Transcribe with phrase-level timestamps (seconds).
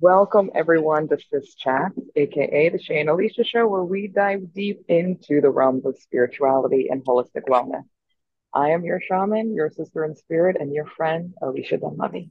[0.00, 4.80] Welcome everyone to Sis Chat, aka the Shay and Alesha Show, where we dive deep
[4.88, 7.84] into the realms of spirituality and holistic wellness.
[8.52, 12.30] I am your shaman, your sister in spirit, and your friend, Alesha Dunleavy.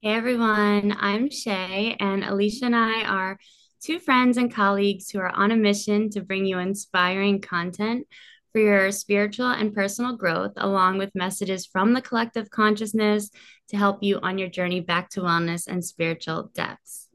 [0.00, 3.38] Hey everyone, I'm Shay, and Alesha and I are
[3.82, 8.06] two friends and colleagues who are on a mission to bring you inspiring content
[8.52, 13.30] for your spiritual and personal growth, along with messages from the collective consciousness
[13.68, 17.08] to help you on your journey back to wellness and spiritual depths.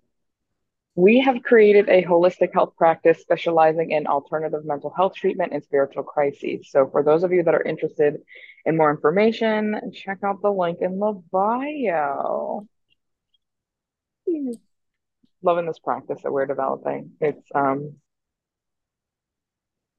[0.95, 6.01] We have created a holistic health practice specializing in alternative mental health treatment and spiritual
[6.01, 6.71] crises.
[6.71, 8.15] So, for those of you that are interested
[8.65, 12.67] in more information, check out the link in the bio.
[15.43, 17.11] Loving this practice that we're developing.
[17.21, 17.97] It's um,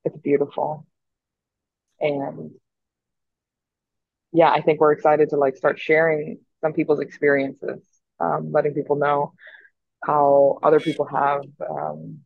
[0.05, 0.84] it's beautiful,
[2.01, 2.52] and
[4.33, 7.83] yeah, I think we're excited to like start sharing some people's experiences,
[8.20, 9.33] um, letting people know
[10.05, 12.20] how other people have um,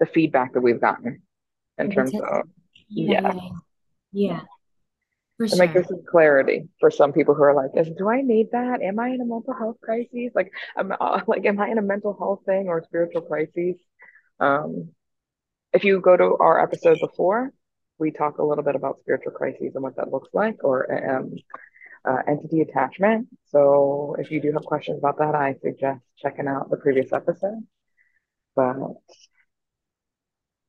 [0.00, 1.22] the feedback that we've gotten
[1.78, 2.44] in terms of
[2.88, 3.32] Yeah,
[4.12, 4.40] yeah,
[5.38, 5.72] for sure.
[5.74, 8.82] this some clarity for some people who are like, do I need that?
[8.82, 10.32] Am I in a mental health crisis?
[10.34, 13.76] Like, I'm uh, like, am I in a mental health thing or spiritual crisis?
[14.40, 14.90] Um,
[15.72, 17.52] if you go to our episode before,
[18.02, 20.76] we talk a little bit about spiritual crises and what that looks like, or
[21.16, 21.34] um,
[22.04, 23.28] uh, entity attachment.
[23.46, 27.62] So if you do have questions about that, I suggest checking out the previous episode.
[28.56, 28.76] But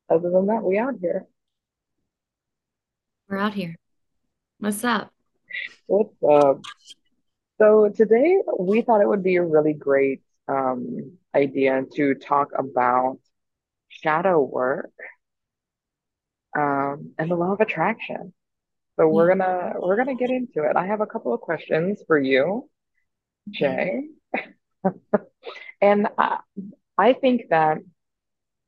[0.08, 1.26] other than that, we out here.
[3.28, 3.74] We're out here.
[4.58, 5.12] What's up?
[5.86, 6.60] What's up?
[7.58, 13.18] So today we thought it would be a really great um, idea to talk about
[13.88, 14.92] shadow work
[16.56, 18.32] um, and the law of attraction.
[18.98, 19.36] So we're Yeah.
[19.36, 20.76] gonna we're gonna get into it.
[20.76, 22.68] I have a couple of questions for you,
[23.48, 23.84] Okay.
[23.84, 24.02] Jay.
[25.80, 26.38] And I,
[26.98, 27.78] I think that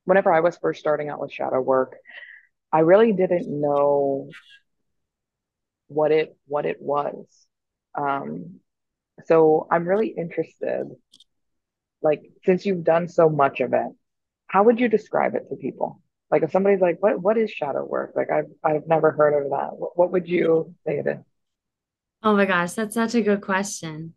[0.05, 1.97] whenever I was first starting out with shadow work,
[2.73, 4.31] I really didn't know
[5.89, 7.27] what it what it was.
[7.97, 8.61] Um,
[9.27, 10.89] so I'm really interested,
[12.03, 13.93] like since you've done so much of it,
[14.47, 16.01] how would you describe it to people?
[16.31, 18.13] Like if somebody's like, what what is shadow work?
[18.17, 19.77] Like I've I've never heard of that.
[19.77, 21.19] What, what would you say it is?
[22.23, 24.15] Oh my gosh, that's such a good question.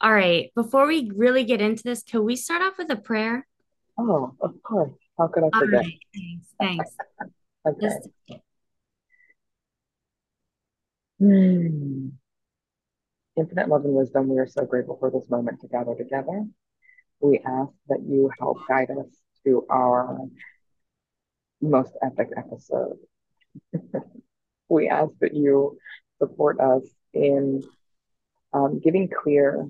[0.00, 3.46] All right, before we really get into this, can we start off with a prayer?
[3.96, 4.92] Oh, of course.
[5.16, 5.84] How could I forget?
[5.84, 6.90] right, thanks, thanks.
[7.66, 7.80] Okay.
[7.80, 8.08] Just
[11.18, 12.08] Hmm.
[13.36, 16.44] Infinite love and wisdom, we are so grateful for this moment to gather together.
[17.20, 19.06] We ask that you help guide us
[19.44, 20.18] to our
[21.60, 22.98] most epic episode.
[24.68, 25.78] We ask that you
[26.18, 26.82] support us
[27.12, 27.62] in
[28.52, 29.68] um, giving clear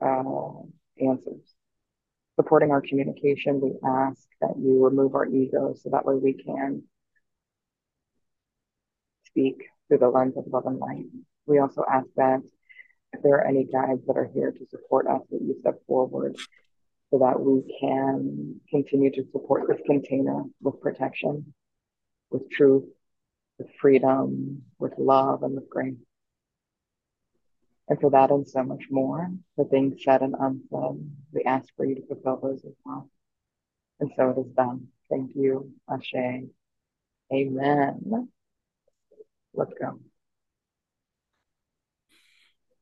[0.00, 0.52] uh,
[1.00, 1.54] answers,
[2.36, 3.60] supporting our communication.
[3.60, 6.82] We ask that you remove our ego so that way we can
[9.26, 11.06] speak through the lens of love and light.
[11.46, 12.40] We also ask that
[13.12, 16.36] if there are any guides that are here to support us, that you step forward
[17.12, 21.52] so that we can continue to support this container with protection,
[22.30, 22.84] with truth,
[23.58, 25.94] with freedom, with love, and with grace.
[27.88, 31.84] And for that and so much more, the things said and unsaid, we ask for
[31.84, 33.10] you to fulfill those as well.
[34.00, 34.88] And so it is done.
[35.10, 36.46] Thank you, Ashe.
[37.30, 38.28] Amen.
[39.52, 39.98] Let's go.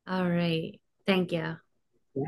[0.07, 0.81] all right.
[1.05, 1.57] Thank you.
[2.15, 2.27] Yeah.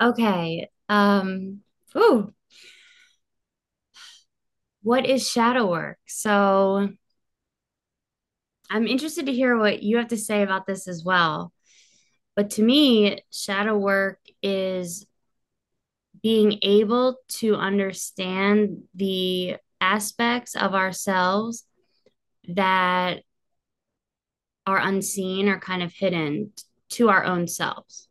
[0.00, 0.68] Okay.
[0.88, 1.60] Um,
[1.96, 2.32] ooh,
[4.82, 5.98] what is shadow work?
[6.06, 6.90] So
[8.70, 11.52] I'm interested to hear what you have to say about this as well.
[12.36, 15.06] But to me, shadow work is
[16.22, 21.64] being able to understand the aspects of ourselves
[22.48, 23.22] that
[24.66, 26.52] are unseen or kind of hidden
[26.88, 28.08] to our own selves,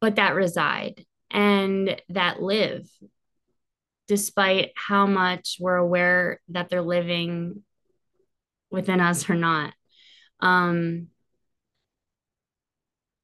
[0.00, 2.88] but that reside and that live
[4.08, 7.62] despite how much we're aware that they're living
[8.70, 9.74] within us or not.
[10.40, 11.08] Um,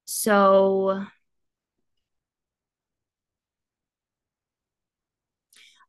[0.06, 1.04] so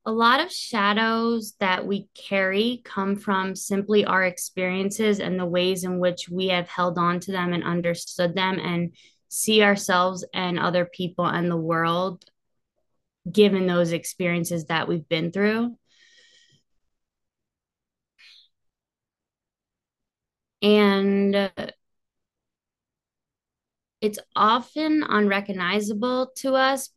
[0.05, 5.83] a lot of shadows that we carry come from simply our experiences and the ways
[5.83, 8.93] in which we have held on to them and understood them and
[9.33, 12.23] see ourselves and other people and the world
[13.31, 15.75] given those experiences that we've been through.
[20.61, 21.51] And
[24.01, 26.89] it's often unrecognizable to us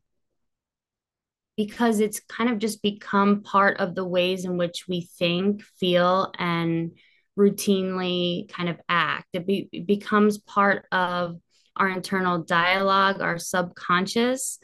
[1.56, 6.32] because it's kind of just become part of the ways in which we think, feel,
[6.38, 6.92] and
[7.38, 9.28] routinely kind of act.
[9.32, 11.40] It, be, it becomes part of
[11.76, 14.58] our internal dialogue, our subconscious,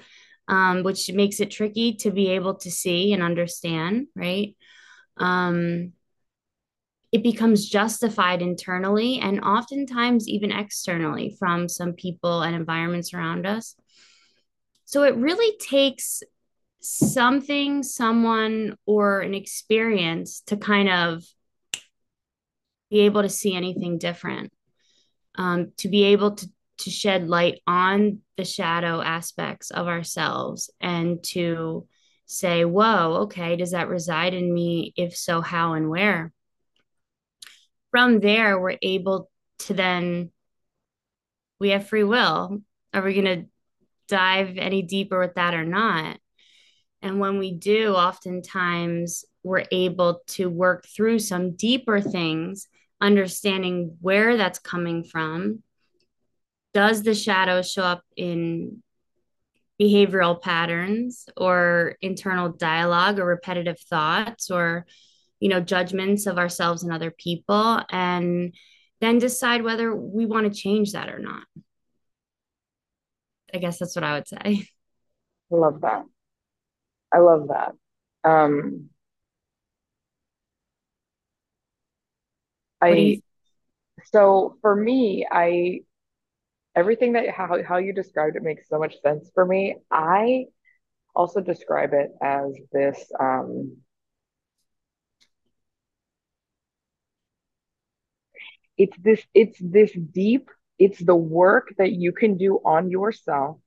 [0.49, 4.57] um, which makes it tricky to be able to see and understand, right?
[5.17, 5.93] Um,
[7.13, 13.77] it becomes justified internally and oftentimes even externally from some people and environments around us.
[14.87, 16.23] So it really takes
[16.81, 21.23] something, someone, or an experience to kind of
[22.91, 24.53] be able to see anything different,
[25.37, 26.51] um, to be able to
[26.83, 31.87] to shed light on the shadow aspects of ourselves and to
[32.27, 34.93] say, whoa, okay, does that reside in me?
[34.97, 36.33] If so, how and where?
[37.91, 39.31] From there, we're able
[39.61, 40.31] to then,
[41.61, 42.63] we have free will.
[42.95, 43.47] Are we going to
[44.09, 46.19] dive any deeper with that or not?
[47.03, 52.69] And when we do, oftentimes we're able to work through some deeper things,
[53.01, 55.63] understanding where that's coming from.
[56.75, 58.83] Does the shadow show up in
[59.81, 64.87] behavioral patterns or internal dialogue or repetitive thoughts or
[65.41, 68.55] you know judgments of ourselves and other people and
[69.01, 71.45] then decide whether we want to change that or not?
[73.53, 74.69] I guess that's what i would say.
[75.53, 76.05] I love that.
[77.13, 77.73] I love that.
[78.25, 78.89] Um,
[82.81, 83.21] I
[84.05, 85.81] so for me, I
[86.75, 89.77] everything that how how you described it makes so much sense for me.
[89.91, 90.47] I
[91.15, 93.77] also describe it as this um
[98.79, 103.59] it's this it's this deep it's the work that you can do on yourself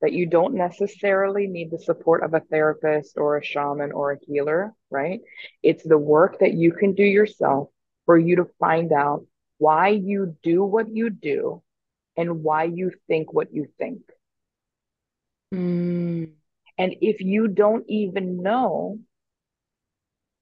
[0.00, 4.18] that you don't necessarily need the support of a therapist or a shaman or a
[4.26, 5.20] healer, right?
[5.62, 7.70] It's the work that you can do yourself
[8.04, 9.24] for you to find out
[9.56, 11.62] why you do what you do
[12.16, 14.02] and why you think what you think.
[15.54, 16.32] Mm.
[16.76, 18.98] And if you don't even know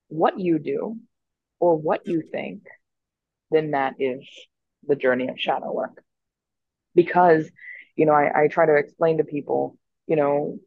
[0.09, 0.97] what you do
[1.61, 2.63] or what you think,
[3.51, 4.27] then that is
[4.87, 6.03] the journey of shadow work.
[6.95, 7.51] Because
[7.97, 9.77] you know, I, I try to explain to people,
[10.07, 10.59] you know,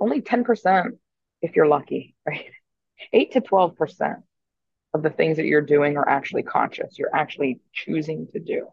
[0.00, 0.90] only 10%
[1.42, 2.46] if you're lucky, right?
[3.12, 4.22] 8 to 12%
[4.94, 6.98] of the things that you're doing are actually conscious.
[6.98, 8.68] You're actually choosing to do.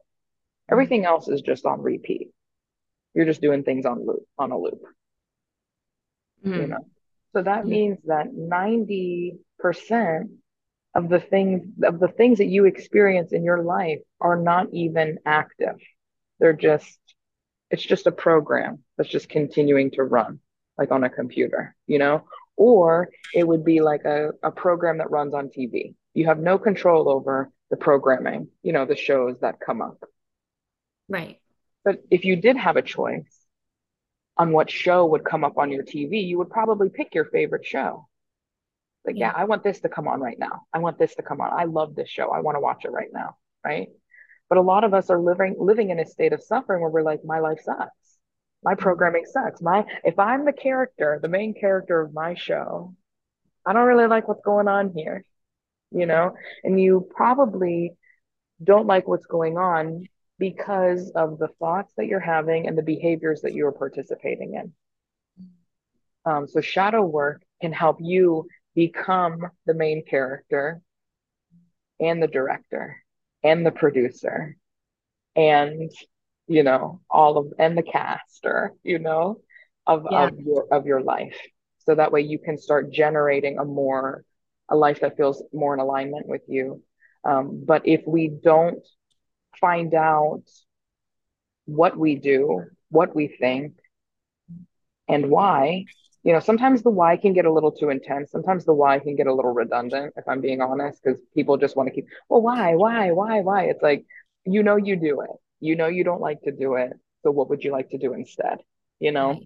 [0.72, 2.30] Everything else is just on repeat.
[3.14, 4.82] You're just doing things on loop, on a loop.
[6.46, 6.62] Mm-hmm.
[6.62, 6.88] You know.
[7.34, 9.38] So that means that 90%
[10.94, 15.20] of the things of the things that you experience in your life are not even
[15.26, 15.76] active.
[16.40, 17.00] They're just
[17.72, 20.40] it's just a program that's just continuing to run
[20.78, 22.24] like on a computer you know
[22.58, 26.60] or it would be like a, a program that runs on tv you have no
[26.60, 29.98] control over the programming you know the shows that come up
[31.12, 31.40] right
[31.84, 33.46] but if you did have a choice
[34.38, 37.66] on what show would come up on your tv you would probably pick your favorite
[37.66, 38.08] show
[39.06, 39.32] like yeah.
[39.36, 41.52] yeah i want this to come on right now i want this to come on
[41.52, 43.36] i love this show i want to watch it right now
[43.66, 43.90] right
[44.52, 47.04] but a lot of us are living living in a state of suffering where we're
[47.04, 48.18] like, my life sucks.
[48.62, 49.62] My programming sucks.
[49.62, 52.94] My if I'm the character, the main character of my show,
[53.66, 55.24] I don't really like what's going on here.
[55.92, 56.36] You know?
[56.66, 57.94] And you probably
[58.62, 60.10] don't like what's going on
[60.42, 64.74] because of the thoughts that you're having and the behaviors that you are participating in.
[66.26, 70.82] Um, so shadow work can help you become the main character
[72.00, 72.98] and the director
[73.44, 74.58] and the producer
[75.36, 75.92] and
[76.48, 79.40] you know all of and the caster you know
[79.86, 80.28] of, yeah.
[80.28, 81.40] of your of your life
[81.86, 84.24] so that way you can start generating a more
[84.70, 86.82] a life that feels more in alignment with you
[87.24, 88.84] um, but if we don't
[89.60, 90.44] find out
[91.66, 93.74] what we do what we think
[95.08, 95.86] and why
[96.24, 98.32] you know, sometimes the why can get a little too intense.
[98.32, 101.76] Sometimes the why can get a little redundant, if I'm being honest, because people just
[101.76, 103.64] want to keep, well, why, why, why, why?
[103.64, 104.06] It's like,
[104.46, 105.30] you know, you do it.
[105.60, 106.92] You know, you don't like to do it.
[107.24, 108.60] So what would you like to do instead?
[109.00, 109.40] You know?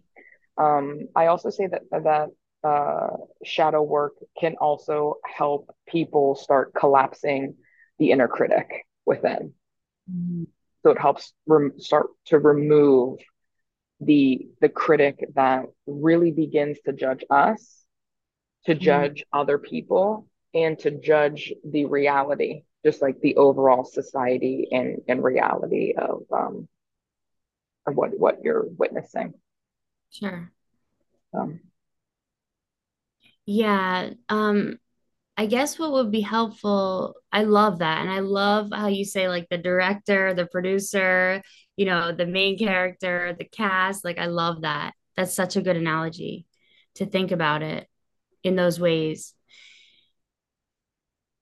[0.57, 2.29] Um, I also say that, that,
[2.67, 7.55] uh, shadow work can also help people start collapsing
[7.99, 9.53] the inner critic within.
[10.11, 10.43] Mm-hmm.
[10.83, 13.19] So it helps rem- start to remove
[13.99, 17.85] the the critic that really begins to judge us
[18.65, 18.83] to mm-hmm.
[18.83, 19.39] judge mm.
[19.39, 25.93] other people and to judge the reality just like the overall society and and reality
[25.97, 26.67] of um
[27.87, 29.33] of what what you're witnessing.
[30.11, 30.51] Sure.
[31.33, 31.59] Um,
[33.45, 34.11] Yeah.
[34.29, 34.79] Um,
[35.37, 37.99] I guess what would be helpful, I love that.
[38.01, 41.41] And I love how you say like the director, the producer,
[41.75, 44.05] you know, the main character, the cast.
[44.05, 44.93] Like I love that.
[45.17, 46.45] That's such a good analogy
[46.95, 47.87] to think about it
[48.43, 49.33] in those ways.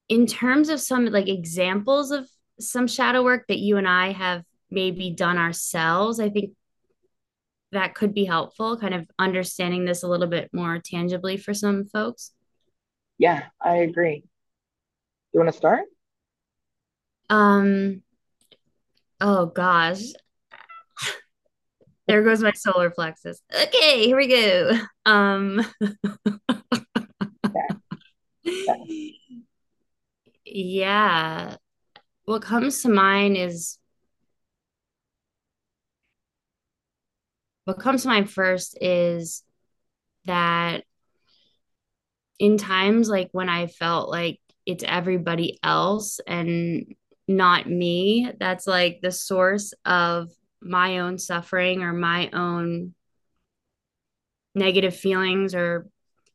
[0.09, 2.27] In terms of some like examples of
[2.59, 6.51] some shadow work that you and I have maybe done ourselves, I think
[7.71, 11.85] that could be helpful, kind of understanding this a little bit more tangibly for some
[11.85, 12.31] folks.
[13.17, 14.23] Yeah, I agree.
[15.33, 15.85] You want to start?
[17.29, 18.01] Um,
[19.19, 20.01] oh gosh,
[22.07, 23.41] there goes my solar plexus.
[23.53, 24.71] Okay, here we go.
[25.05, 25.65] Um,
[30.45, 31.55] Yeah,
[32.25, 33.79] what comes to mind is
[37.65, 39.43] what comes to mind first is
[40.25, 40.83] that
[42.43, 46.93] in times like when I felt like it's everybody else and
[47.25, 50.29] not me, that's like the source of
[50.61, 52.93] my own suffering or my own
[54.53, 55.87] negative feelings or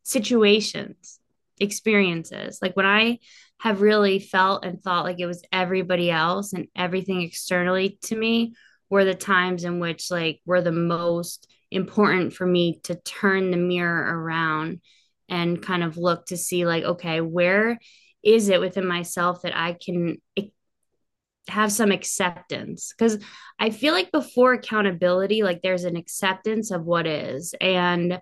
[0.03, 1.21] situations,
[1.61, 2.59] experiences.
[2.63, 3.19] Like when I
[3.61, 8.55] have really felt and thought like it was everybody else and everything externally to me
[8.89, 13.59] were the times in which like were the most important for me to turn the
[13.59, 14.81] mirror around
[15.29, 17.79] and kind of look to see like okay where
[18.23, 20.19] is it within myself that I can
[21.49, 23.19] have some acceptance because
[23.59, 27.55] I feel like before accountability, like there's an acceptance of what is.
[27.61, 28.21] And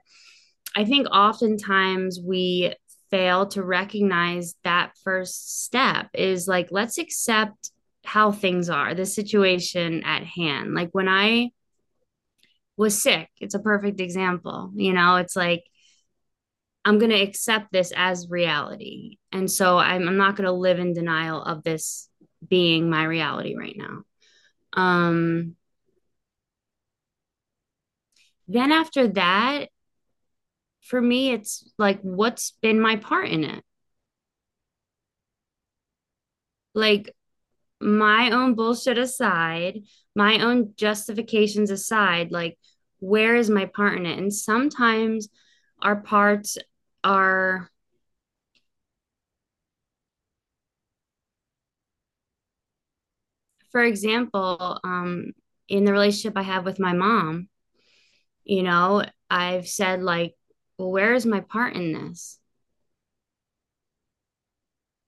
[0.75, 2.75] I think oftentimes we
[3.11, 7.71] fail to recognize that first step is like, let's accept
[8.05, 10.75] how things are, the situation at hand.
[10.75, 11.51] Like when I
[12.77, 14.71] was sick, it's a perfect example.
[14.75, 15.65] You know, it's like,
[16.87, 19.19] I'm going to accept this as reality.
[19.33, 22.09] And so I'm, I'm not going to live in denial of this
[22.49, 24.02] being my reality right now.
[24.73, 25.57] Um,
[28.47, 29.71] then after that,
[30.83, 33.64] for me, it's like, what's been my part in it?
[36.73, 37.12] Like,
[37.81, 39.83] my own bullshit aside,
[40.14, 42.57] my own justifications aside, like,
[43.00, 44.19] where is my part in it?
[44.19, 45.28] And sometimes
[45.83, 46.59] our parts
[47.07, 47.71] are
[53.71, 55.33] for example, um,
[55.69, 57.49] in the relationship I have with my mom,
[58.45, 60.35] you know, I've said, like,
[60.79, 62.41] well, where is my part in this?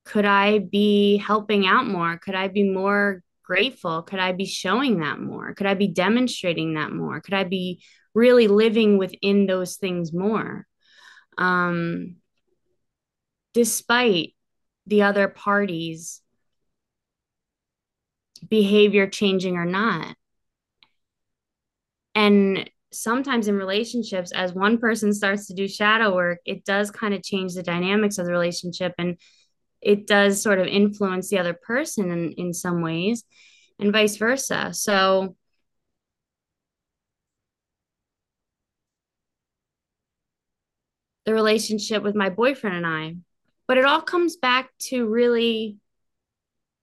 [0.05, 2.19] Could I be helping out more?
[2.19, 4.03] Could I be more grateful?
[4.03, 5.55] Could I be showing that more?
[5.55, 7.21] Could I be demonstrating that more?
[7.21, 7.83] Could I be
[8.15, 10.68] really living within those things more?
[11.39, 12.17] Um,
[13.55, 14.35] despite
[14.87, 16.23] the other parties
[18.49, 20.17] behavior changing or not.
[22.15, 27.15] And sometimes in relationships, as one person starts to do shadow work, it does kind
[27.15, 29.17] of change the dynamics of the relationship and
[29.81, 33.25] it does sort of influence the other person in, in some ways
[33.79, 34.71] and vice versa.
[34.73, 35.37] So,
[41.29, 43.15] the relationship with my boyfriend and I,
[43.67, 45.77] but it all comes back to really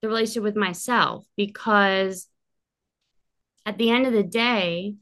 [0.04, 2.28] the relationship with myself because
[3.66, 4.94] at the end of the day,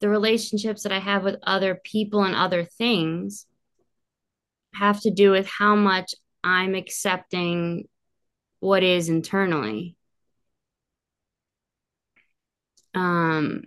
[0.00, 3.46] the relationships that I have with other people and other things
[4.74, 7.88] have to do with how much I'm accepting
[8.60, 9.96] what is internally.
[12.92, 13.62] Um,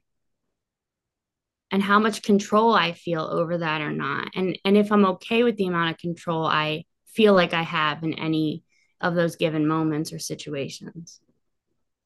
[1.75, 4.29] and how much control I feel over that or not.
[4.33, 8.01] And and if I'm okay with the amount of control I feel like I have
[8.01, 8.63] in any
[9.01, 11.19] of those given moments or situations.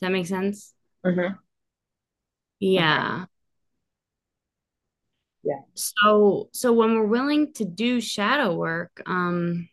[0.01, 0.73] Does that make sense?
[1.05, 1.35] Mm-hmm.
[2.59, 3.25] Yeah.
[5.43, 5.61] Yeah.
[5.75, 9.69] So so when we're willing to do shadow work, um,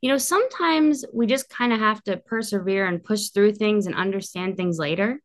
[0.00, 3.94] you know, sometimes we just kind of have to persevere and push through things and
[3.94, 5.22] understand things later.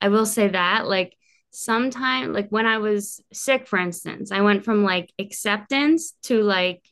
[0.00, 1.15] I will say that, like,
[1.56, 6.82] sometime, like when I was sick, for instance, I went from like acceptance to like,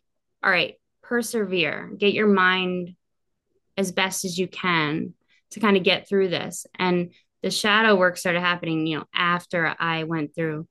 [0.43, 2.97] all right, persevere, get your mind
[3.77, 5.13] as best as you can
[5.51, 6.67] to kind of get through this.
[6.79, 10.67] And the shadow work started happening, you know, after I went through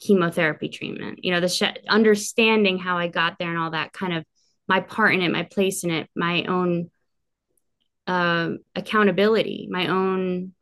[0.00, 1.18] chemotherapy treatment.
[1.22, 4.24] You know, the sh- understanding how I got there and all that kind of
[4.66, 6.90] my part in it, my place in it, my own
[8.06, 10.54] uh, accountability, my own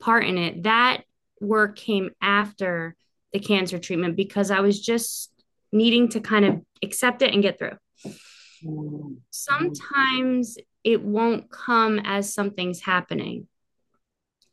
[0.00, 0.64] part in it.
[0.64, 1.02] That
[1.40, 2.96] work came after
[3.32, 5.32] the cancer treatment because I was just
[5.72, 7.76] needing to kind of accept it and get through.
[9.30, 13.48] Sometimes it won't come as something's happening.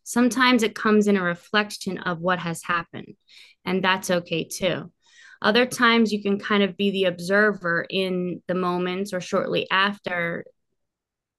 [0.03, 3.15] Sometimes it comes in a reflection of what has happened,
[3.63, 4.91] and that's okay too.
[5.41, 10.45] Other times you can kind of be the observer in the moments or shortly after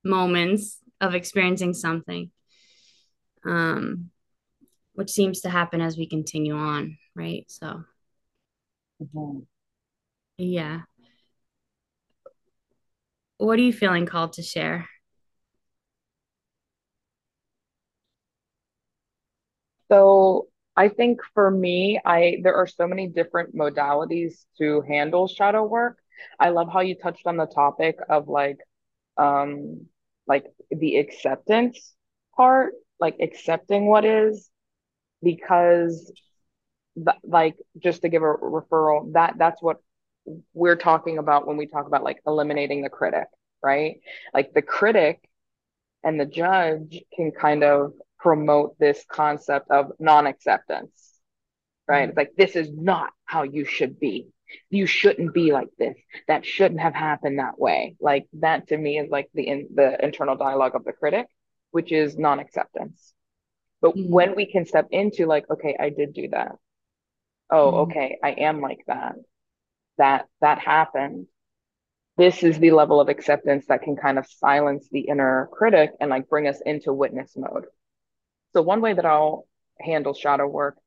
[0.04, 2.30] moments of experiencing something,
[3.44, 4.10] um,
[4.94, 7.44] which seems to happen as we continue on, right?
[7.48, 7.84] So,
[9.00, 9.44] Mm-hmm.
[10.38, 10.82] yeah.
[13.38, 14.88] What are you feeling called to share?
[19.90, 25.64] So I think for me, I there are so many different modalities to handle shadow
[25.64, 25.98] work.
[26.38, 28.58] I love how you touched on the topic of like
[29.16, 29.86] um
[30.26, 31.94] like the acceptance
[32.36, 34.50] part, like accepting what is,
[35.24, 36.12] because
[36.96, 39.78] th like just to give a referral, that that's what
[40.54, 43.28] we're talking about when we talk about like eliminating the critic,
[43.62, 44.00] right?
[44.34, 45.28] Like the critic
[46.04, 51.20] and the judge can kind of promote this concept of non-acceptance,
[51.88, 52.08] right?
[52.08, 52.18] It's Mhm.
[52.18, 54.28] like, this is not how you should be.
[54.70, 55.96] You shouldn't be like this.
[56.28, 57.96] That shouldn't have happened that way.
[58.00, 61.28] Like that to me is like the in, the internal dialogue of the critic,
[61.72, 63.13] which is non-acceptance.
[63.84, 64.10] But Mhm.
[64.10, 66.56] when we can step into like, okay, I did do that.
[67.50, 67.82] Oh, Mhm.
[67.84, 69.16] okay, I am like that.
[69.98, 71.28] That that happened.
[72.16, 76.10] This is the level of acceptance that can kind of silence the inner critic and
[76.10, 77.66] like bring us into witness mode.
[78.54, 79.46] So one way that I'll
[79.80, 80.78] handle shadow work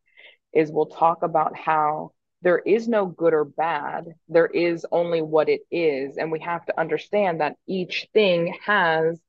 [0.53, 4.15] is we'll talk about how there is no good or bad.
[4.29, 6.17] There is only what it is.
[6.17, 9.19] And we have to understand that each thing has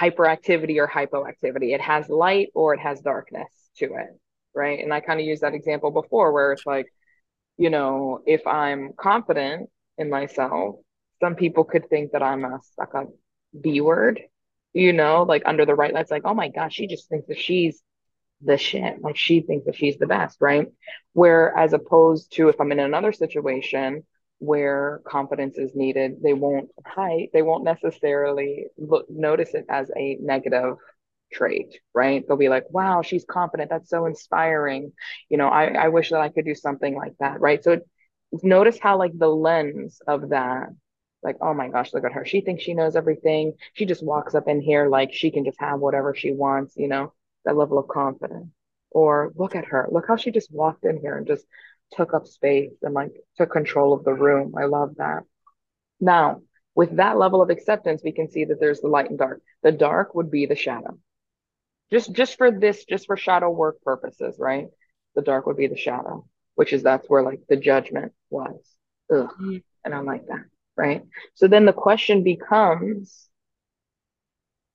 [0.00, 1.74] hyperactivity or hypoactivity.
[1.74, 3.48] It has light or it has darkness
[3.78, 4.18] to it.
[4.54, 4.82] Right.
[4.82, 6.86] And I kind of used that example before where it's like,
[7.58, 10.76] you know, if I'm confident in myself,
[11.20, 13.08] some people could think that I'm a suck up
[13.58, 14.20] B word,
[14.72, 17.38] you know, like under the right lights, like, oh my gosh, she just thinks that
[17.38, 17.82] she's
[18.42, 19.00] the shit.
[19.00, 20.68] Like she thinks that she's the best, right?
[21.12, 24.04] Where as opposed to if I'm in another situation
[24.38, 30.16] where confidence is needed, they won't hide, they won't necessarily look notice it as a
[30.20, 30.76] negative
[31.32, 32.24] trait, right?
[32.26, 33.70] They'll be like, wow, she's confident.
[33.70, 34.92] That's so inspiring.
[35.28, 37.62] You know, I, I wish that I could do something like that, right?
[37.62, 37.82] So it,
[38.42, 40.68] notice how like the lens of that
[41.22, 42.24] like, oh my gosh, look at her.
[42.24, 43.54] She thinks she knows everything.
[43.72, 46.86] She just walks up in here like she can just have whatever she wants, you
[46.86, 47.12] know?
[47.46, 48.48] that level of confidence.
[48.90, 49.88] Or look at her.
[49.90, 51.44] Look how she just walked in here and just
[51.92, 54.54] took up space and like took control of the room.
[54.58, 55.22] I love that.
[56.00, 56.42] Now,
[56.74, 59.40] with that level of acceptance, we can see that there's the light and dark.
[59.62, 60.98] The dark would be the shadow.
[61.90, 64.68] Just just for this, just for shadow work purposes, right?
[65.14, 68.60] The dark would be the shadow, which is that's where like the judgment was.
[69.10, 69.30] Ugh.
[69.40, 69.62] Mhm.
[69.84, 70.44] And I'm like that,
[70.76, 71.02] right?
[71.34, 73.28] So then the question becomes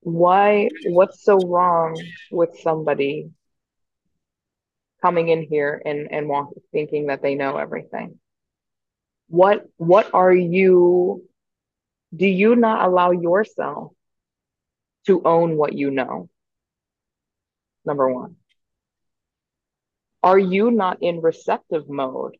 [0.02, 3.30] why what's so wrong with somebody
[5.02, 8.20] coming in here and and walk, thinking that they know everything.
[9.28, 11.28] What what are you
[12.16, 13.94] do you not allow yourself
[15.08, 16.30] to own what you know?
[17.86, 18.36] Number one.
[20.24, 22.38] Are you not in receptive mode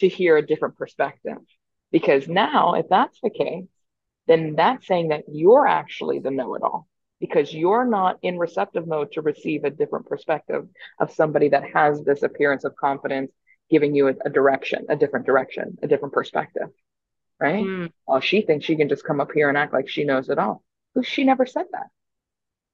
[0.00, 1.38] to hear a different perspective?
[1.90, 3.66] Because now if that's the case
[4.26, 6.86] then that's saying that you're actually the know-it-all
[7.22, 10.66] because you're not in receptive mode to receive a different perspective
[10.98, 13.30] of somebody that has this appearance of confidence
[13.70, 16.68] giving you a, a direction, a different direction, a different perspective,
[17.38, 17.64] right?
[17.64, 17.92] Mm.
[18.08, 20.38] Well, she thinks she can just come up here and act like she knows it
[20.40, 20.64] all.
[21.04, 21.86] She never said that.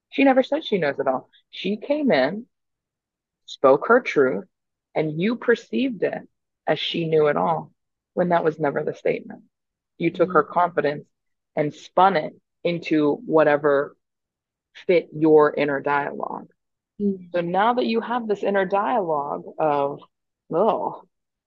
[0.09, 1.29] She never said she knows it all.
[1.51, 2.47] She came in,
[3.45, 4.45] spoke her truth,
[4.95, 6.27] and you perceived it
[6.65, 7.71] as she knew it all
[8.15, 9.43] when that was never the statement.
[9.99, 11.05] You took her confidence
[11.55, 12.33] and spun it
[12.63, 13.95] into whatever
[14.73, 16.49] fit your inner dialogue.
[16.99, 17.31] Mhm.
[17.31, 20.01] So now that you have this inner dialogue of,
[20.51, 21.03] oh,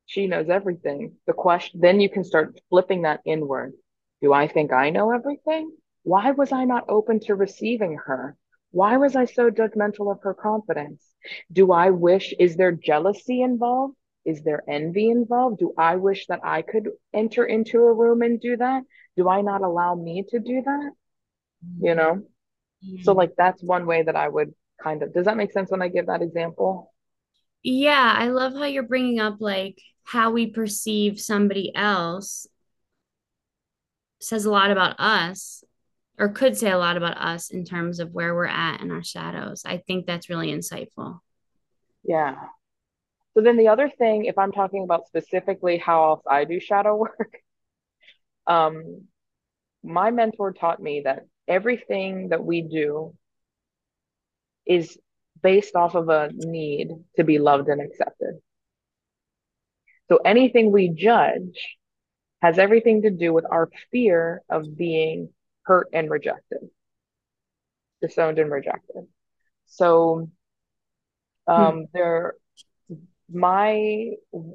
[0.06, 3.72] she knows everything, the question, then you can start flipping that inward.
[4.20, 5.72] Do I think I know everything?
[6.04, 8.36] Why was I not open to receiving her?
[8.70, 11.04] Why was I so judgmental of her confidence?
[11.50, 13.96] Do I wish, is there jealousy involved?
[14.24, 15.58] Is there envy involved?
[15.58, 18.84] Do I wish that I could enter into a room and do that?
[19.16, 20.92] Do I not allow me to do that?
[21.80, 22.22] You know?
[23.02, 25.82] So like that's one way that I would kind of, does that make sense when
[25.82, 26.92] I give that example?
[27.62, 32.46] Yeah, I love how you're bringing up like how we perceive somebody else
[34.20, 35.64] says a lot about us
[36.18, 39.02] or could say a lot about us in terms of where we're at in our
[39.02, 39.62] shadows.
[39.64, 41.20] I think that's really insightful.
[42.04, 42.36] Yeah.
[43.34, 46.96] So then the other thing, if I'm talking about specifically how else I do shadow
[46.96, 47.38] work,
[48.46, 49.02] um,
[49.82, 53.14] my mentor taught me that everything that we do
[54.66, 54.98] is
[55.42, 58.40] based off of a need to be loved and accepted.
[60.08, 61.78] So anything we judge
[62.42, 65.30] has everything to do with our fear of being
[65.64, 66.70] hurt and rejected,
[68.00, 69.06] disowned and rejected.
[69.66, 70.28] So
[71.56, 71.72] Hmm.
[71.72, 72.34] um, there,
[73.32, 74.10] my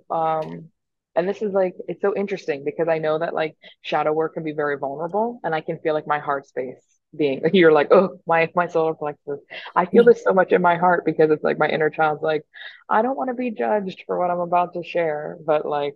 [0.10, 0.70] um,
[1.18, 4.44] and this is like it's so interesting because I know that like shadow work can
[4.44, 6.82] be very vulnerable, and I can feel like my heart space
[7.18, 9.40] being like you're like oh my my solar plexus.
[9.76, 12.44] I feel this so much in my heart because it's like my inner child's like
[12.90, 15.96] I don't want to be judged for what I'm about to share, but like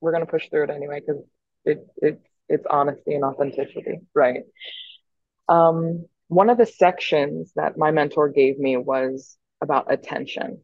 [0.00, 1.22] we're gonna push through it anyway because
[1.64, 4.42] it it it's honesty and authenticity, right?
[5.48, 10.60] Um, one of the sections that my mentor gave me was about attention.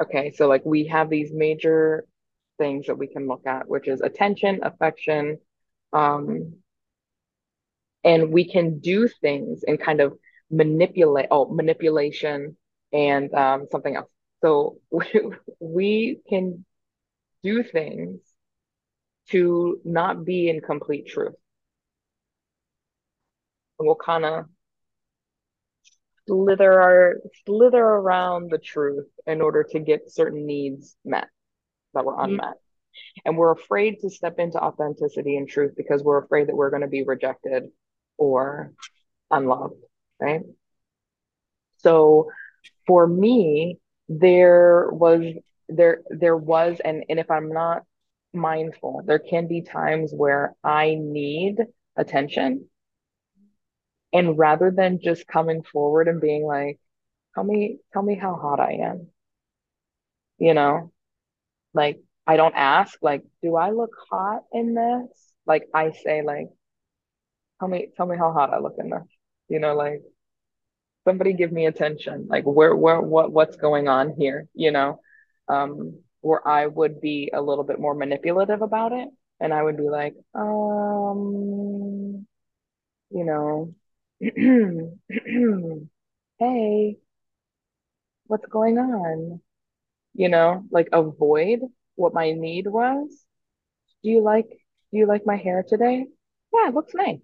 [0.00, 2.06] Okay, so like we have these major
[2.62, 5.38] things that we can look at, which is attention, affection,
[5.92, 6.54] um,
[8.04, 10.16] and we can do things and kind of
[10.48, 12.56] manipulate, oh, manipulation
[12.92, 14.08] and um, something else.
[14.44, 14.78] So
[15.60, 16.64] we, can
[17.42, 18.20] do things
[19.30, 21.34] to not be in complete truth.
[23.78, 24.44] And we'll kind of
[26.28, 31.26] slither our slither around the truth in order to get certain needs met
[31.94, 32.54] that were Mm, unmet.
[33.24, 36.82] And we're afraid to step into authenticity and truth because we're afraid that we're going
[36.82, 37.64] to be rejected
[38.18, 38.72] or
[39.30, 39.82] unloved,
[40.20, 40.42] right?
[41.78, 42.30] So
[42.86, 43.78] for me,
[44.08, 45.34] there was
[45.68, 47.84] there there was and and if I'm not
[48.32, 51.56] mindful, there can be times where I need
[51.96, 52.68] attention.
[54.12, 56.80] And rather than just coming forward and being like,
[57.34, 59.08] tell me, tell me how hot I am,
[60.38, 60.92] you know,
[61.74, 65.34] like I don't ask, like, do I look hot in this?
[65.46, 66.48] Like I say, like,
[67.58, 69.02] tell me, tell me how hot I look in this.
[69.48, 70.02] You know, like
[71.04, 72.26] somebody give me attention.
[72.28, 74.46] Like where, where, what, what's going on here?
[74.54, 75.00] You know,
[75.48, 79.08] um, where I would be a little bit more manipulative about it,
[79.40, 82.26] and I would be like, um,
[83.10, 83.74] you know,
[86.38, 86.98] hey,
[88.26, 89.40] what's going on?
[90.14, 91.60] You know, like avoid
[91.96, 93.08] what my need was.
[94.02, 94.48] Do you like,
[94.92, 96.06] do you like my hair today?
[96.54, 97.20] Yeah, it looks nice.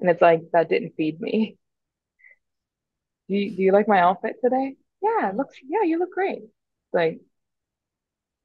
[0.00, 1.58] And it's like, that didn't feed me.
[3.28, 4.76] Do you, do you like my outfit today?
[5.02, 6.42] Yeah, it looks, yeah, you look great.
[6.92, 7.20] Like,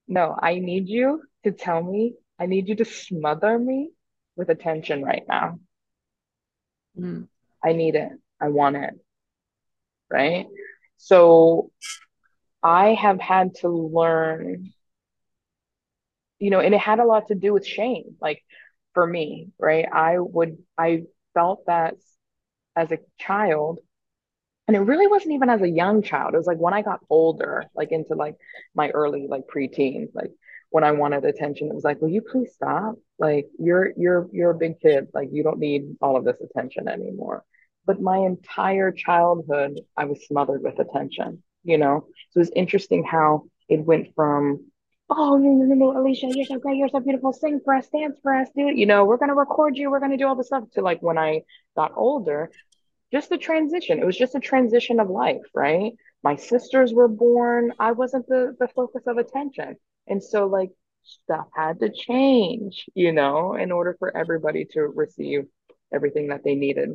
[0.07, 3.91] no, I need you to tell me, I need you to smother me
[4.35, 5.59] with attention right now.
[6.97, 7.27] mm,
[7.63, 8.11] I need it.
[8.41, 8.93] I want it,
[10.09, 10.45] right?
[10.97, 11.71] So
[12.63, 14.73] I have had to learn,
[16.39, 18.15] you know, and it had a lot to do with shame.
[18.21, 18.43] Like
[18.93, 19.85] for me, right?
[19.91, 21.95] I would, I felt that
[22.75, 23.79] as a child,
[24.67, 26.33] And it really wasn't even as a young child.
[26.35, 28.35] It was like when I got older, like into like
[28.75, 30.31] my early like preteens, like
[30.69, 32.95] when I wanted attention, it was like, will you please stop?
[33.19, 35.07] Like you're you're you're a big kid.
[35.13, 37.43] Like you don't need all of this attention anymore.
[37.85, 42.07] But my entire childhood, I was smothered with attention, you know?
[42.31, 44.65] So it's interesting how it went from,
[45.09, 48.33] oh, no, no, Alesha, you're so great, you're so beautiful, sing for us, dance for
[48.33, 48.77] us, dude.
[48.77, 51.17] You know, we're gonna record you, we're gonna do all this stuff to like when
[51.17, 51.41] I
[51.75, 52.51] got older
[53.13, 53.99] just the transition.
[53.99, 55.93] It was just a transition of life, right?
[56.23, 57.71] My sisters were born.
[57.79, 59.75] I wasn't the the focus of attention.
[60.07, 60.71] And so like
[61.03, 65.43] stuff had to change, you know, in order for everybody to receive
[65.93, 66.89] everything that they needed.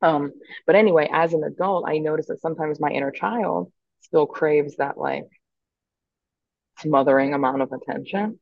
[0.00, 0.32] Um,
[0.64, 4.98] but anyway, as an adult, I noticed that sometimes my inner child still craves that
[4.98, 5.26] like
[6.78, 8.38] smothering amount of attention.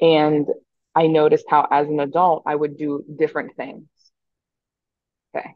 [0.00, 0.46] And
[0.94, 3.86] I noticed how as an adult, I would do different things.
[5.34, 5.54] Okay.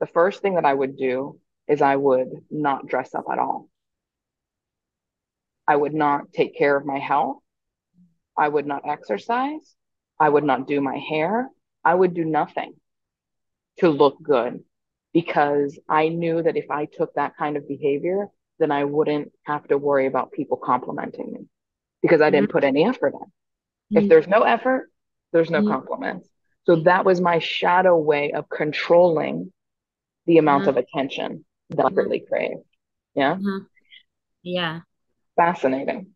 [0.00, 3.68] The first thing that I would do is I would not dress up at all.
[5.66, 7.38] I would not take care of my health.
[8.36, 9.74] I would not exercise.
[10.18, 11.50] I would not do my hair.
[11.84, 12.74] I would do nothing
[13.78, 14.64] to look good
[15.12, 18.28] because I knew that if I took that kind of behavior,
[18.58, 21.46] then I wouldn't have to worry about people complimenting me
[22.02, 24.02] because I didn't put any effort in.
[24.02, 24.90] If there's no effort,
[25.32, 26.28] there's no compliments.
[26.64, 29.52] So that was my shadow way of controlling
[30.26, 32.58] the amount uh, of attention that I uh, really crave.
[33.14, 33.38] Yeah.
[34.42, 34.80] yeah.
[35.36, 36.08] Fascinating.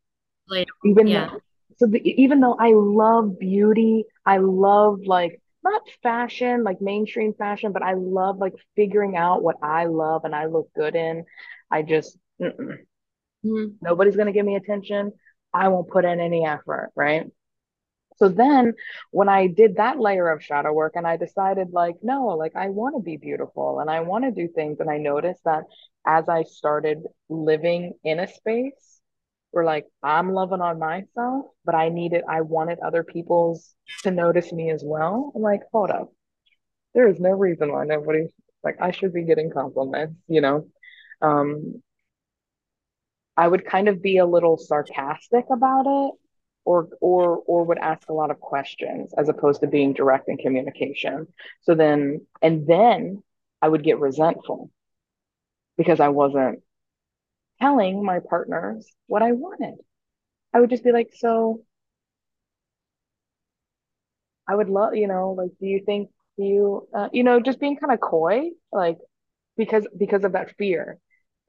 [0.49, 0.73] Later.
[0.85, 1.31] even Yeah.
[1.31, 1.41] though
[1.77, 7.73] so the, even though I love beauty, I love like not fashion, like mainstream fashion,
[7.73, 11.25] but I love like figuring out what I love and I look good in.
[11.71, 12.79] I just mm-mm.
[13.45, 13.77] Mhm.
[13.83, 15.13] Nobody's going to give me attention.
[15.55, 17.27] I won't put in any effort, right?
[18.19, 18.75] So then
[19.11, 22.69] when I did that layer of shadow work and I decided like, no, like I
[22.71, 24.81] want to be beautiful and I want to do things.
[24.81, 25.65] And I noticed that
[26.07, 29.01] as I started living in a space
[29.53, 33.75] where like I'm loving on myself, but I needed, I wanted other people's
[34.05, 35.33] to notice me as well.
[35.35, 36.13] I'm like, hold up.
[36.95, 38.29] There is no reason why nobody
[38.63, 40.69] like I should be getting compliments, you know?
[41.21, 41.83] Um,
[43.37, 46.15] I would kind of be a little sarcastic about it
[46.65, 50.37] or or or would ask a lot of questions as opposed to being direct in
[50.37, 51.27] communication.
[51.63, 53.23] So then and then
[53.61, 54.71] I would get resentful
[55.77, 56.63] because I wasn't
[57.61, 59.77] telling my partners what I wanted.
[60.55, 61.63] I would just be like, so
[64.49, 67.61] I would love, you know, like, do you think, do you, uh, you know, just
[67.61, 68.99] being kind of coy, like,
[69.57, 70.99] because because of that fear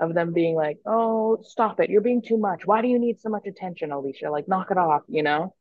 [0.04, 2.66] of them being like, oh, stop it, you're being too much.
[2.66, 4.32] Why do you need so much attention, Alesha?
[4.32, 5.56] Like, knock it off, you know?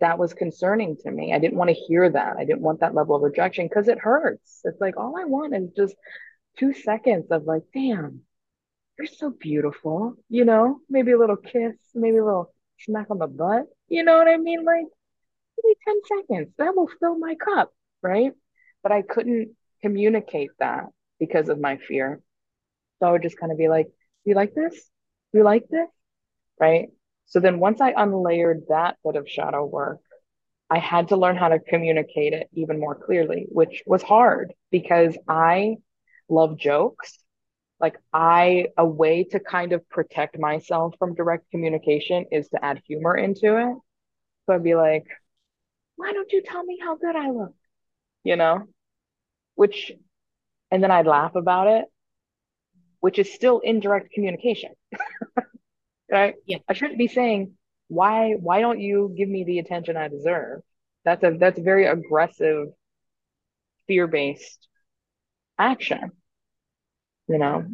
[0.00, 1.32] That was concerning to me.
[1.32, 2.36] I didn't want to hear that.
[2.36, 4.60] I didn't want that level of rejection because it hurts.
[4.64, 5.94] It's like all I want is just
[6.58, 8.22] two seconds of like, damn,
[8.98, 10.80] you're so beautiful, you know?
[10.88, 13.66] Maybe a little kiss, maybe a little smack on the butt.
[13.88, 14.64] You know what I mean?
[14.64, 14.86] Like
[15.62, 16.52] maybe 10 seconds.
[16.58, 17.72] That will fill my cup,
[18.02, 18.32] right?
[18.82, 20.86] But I couldn't communicate that
[21.18, 22.20] because of my fear.
[23.00, 24.74] So I would just kind of be like, Do you like this?
[25.32, 25.88] Do you like this?
[26.60, 26.88] Right.
[27.26, 30.00] So then once I unlayered that bit of shadow work,
[30.70, 35.16] I had to learn how to communicate it even more clearly, which was hard because
[35.28, 35.76] I
[36.28, 37.18] love jokes.
[37.80, 42.82] Like I, a way to kind of protect myself from direct communication is to add
[42.86, 43.76] humor into it.
[44.46, 45.04] So I'd be like,
[45.96, 47.54] why don't you tell me how good I look?
[48.24, 48.64] You know,
[49.56, 49.92] which,
[50.70, 51.86] and then I'd laugh about it,
[53.00, 54.72] which is still indirect communication,
[56.10, 56.34] right?
[56.46, 56.58] Yeah.
[56.68, 57.54] I shouldn't be saying,
[57.88, 60.60] why, why don't you give me the attention I deserve?
[61.04, 62.68] That's a, that's very aggressive,
[63.86, 64.68] fear-based
[65.58, 66.12] action,
[67.28, 67.66] you know?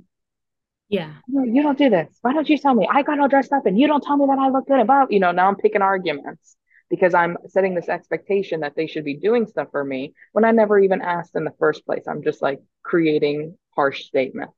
[0.88, 1.12] Yeah.
[1.28, 2.16] You don't do this.
[2.20, 2.88] Why don't you tell me?
[2.90, 5.10] I got all dressed up and you don't tell me that I look good about,
[5.10, 6.56] you know, now I'm picking arguments
[6.90, 10.52] because I'm setting this expectation that they should be doing stuff for me when I
[10.52, 12.04] never even asked in the first place.
[12.06, 14.52] I'm just like creating harsh statements.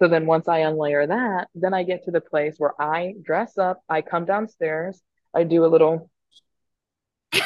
[0.00, 3.58] So then once I unlayer that, then I get to the place where I dress
[3.58, 5.02] up, I come downstairs,
[5.34, 6.08] I do a little,
[7.32, 7.42] you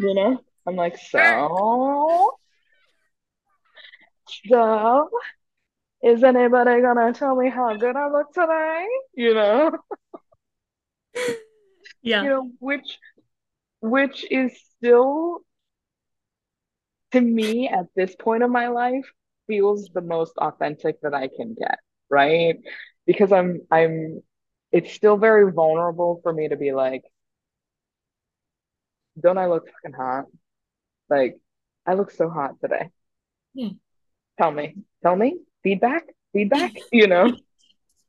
[0.00, 2.34] know, I'm like, so,
[4.48, 5.08] so,
[6.02, 8.86] is anybody gonna tell me how good I look today?
[9.14, 9.70] You know,
[12.02, 12.22] Yeah.
[12.22, 12.98] you know, which
[13.80, 15.40] which is still
[17.12, 19.06] to me at this point of my life
[19.46, 21.78] feels the most authentic that I can get,
[22.08, 22.56] right?
[23.06, 24.22] Because I'm I'm
[24.72, 27.02] it's still very vulnerable for me to be like,
[29.20, 30.24] don't I look fucking hot?
[31.08, 31.38] Like,
[31.86, 32.90] I look so hot today.
[33.54, 33.70] Yeah.
[34.38, 37.36] Tell me, tell me, feedback, feedback, you know?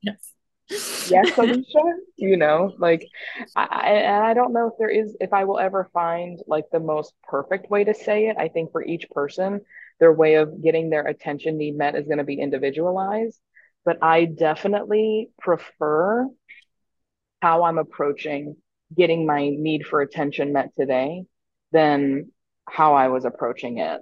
[0.02, 0.34] Yes.
[0.69, 3.08] Yes, Alesha, you know, like
[3.56, 6.65] I, I and I don't know if there is if I will ever find like
[6.71, 8.36] the most perfect way to say it.
[8.38, 9.62] I think for each person,
[9.99, 13.39] their way of getting their attention need met is going to be individualized.
[13.86, 16.27] But I definitely prefer
[17.41, 18.57] how I'm approaching
[18.95, 21.25] getting my need for attention met today
[21.71, 22.31] than
[22.69, 24.01] how I was approaching it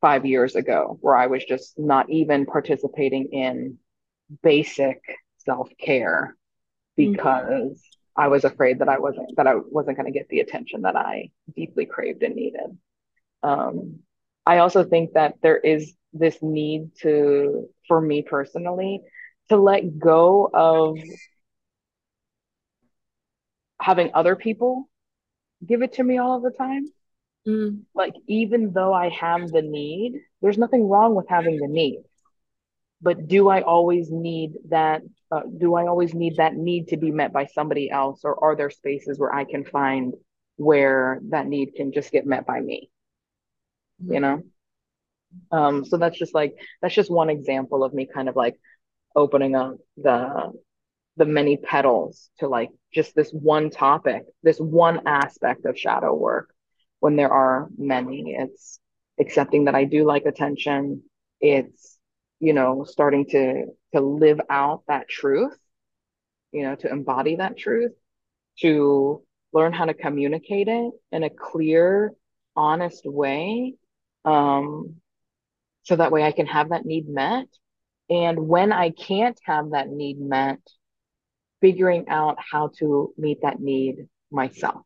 [0.00, 3.78] five years ago, where I was just not even participating in
[4.42, 5.00] basic
[5.38, 6.36] self-care
[6.96, 7.12] Mhm.
[7.12, 7.82] because
[8.14, 10.96] I was afraid that I wasn't that I wasn't going to get the attention that
[10.96, 12.76] I deeply craved and needed.
[13.42, 14.00] Um,
[14.48, 19.02] I also think that there is this need to, for me personally,
[19.50, 20.96] to let go of
[23.78, 24.88] having other people
[25.66, 26.86] give it to me all of the time.
[27.46, 27.82] Mm.
[27.94, 32.00] Like, even though I have the need, there's nothing wrong with having the need.
[33.02, 35.02] But do I always need that?
[35.30, 38.22] Uh, do I always need that need to be met by somebody else?
[38.24, 40.14] Or are there spaces where I can find
[40.56, 42.88] where that need can just get met by me?
[44.04, 44.42] You know?
[45.52, 48.56] Um, so that's just like, that's just one example of me kind of like
[49.14, 50.52] opening up the
[51.16, 56.48] the many petals to like just this one topic, this one aspect of shadow work
[57.00, 58.36] when there are many.
[58.38, 58.78] It's
[59.18, 61.02] accepting that I do like attention.
[61.40, 61.98] It's,
[62.38, 65.58] you know, starting to to live out that truth,
[66.52, 67.92] you know, to embody that truth,
[68.60, 72.12] to learn how to communicate it in a clear,
[72.54, 73.74] honest way.
[74.24, 74.96] Um,
[75.84, 77.48] so that way I can have that need met
[78.10, 80.60] And when I can't have that need met,
[81.60, 84.82] figuring out how to meet that need myself.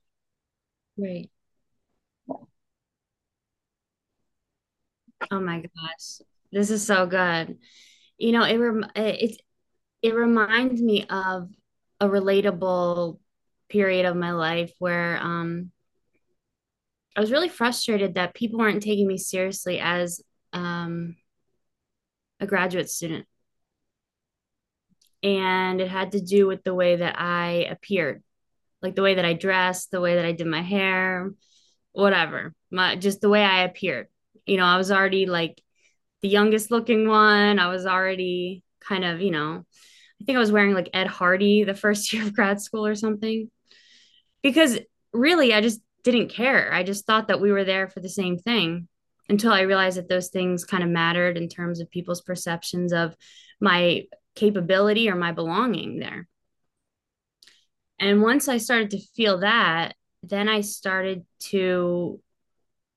[0.96, 1.30] Right.
[5.30, 6.20] Oh my gosh.
[6.50, 7.58] This is so good.
[8.18, 9.40] You know, it rem it
[10.02, 11.50] it reminds me of
[12.00, 13.20] a relatable
[13.70, 15.71] period of my life where um
[17.16, 20.20] I was really frustrated that people weren't taking me seriously as
[20.52, 21.16] um
[22.40, 23.26] a graduate student.
[25.22, 28.22] And it had to do with the way that I appeared,
[28.82, 31.30] like the way that I dressed, the way that I did my hair,
[31.92, 32.54] whatever.
[32.70, 34.08] My just the way I appeared.
[34.46, 35.62] You know, I was already like
[36.22, 37.60] the youngest looking one.
[37.60, 39.64] I was already kind of, you know,
[40.20, 42.96] I think I was wearing like Ed Hardy the first year of grad school or
[42.96, 43.50] something.
[44.42, 44.80] Because
[45.12, 46.72] really, I just didn't care.
[46.72, 48.88] I just thought that we were there for the same thing
[49.28, 53.14] until I realized that those things kind of mattered in terms of people's perceptions of
[53.60, 56.28] my capability or my belonging there.
[57.98, 62.20] And once I started to feel that, then I started to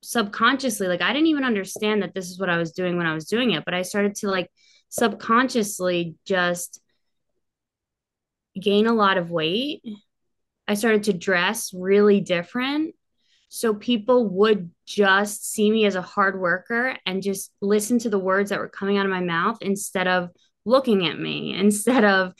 [0.02, 3.14] subconsciously, like, I didn't even understand that this is what I was doing when I
[3.14, 4.50] was doing it, but I started to like
[4.90, 6.82] subconsciously just
[8.60, 9.84] gain a lot of weight.
[10.68, 12.96] I started to dress really different.
[13.50, 18.20] So people would just see me as a hard worker and just listen to the
[18.20, 20.30] words that were coming out of my mouth instead of
[20.66, 22.34] looking at me, instead of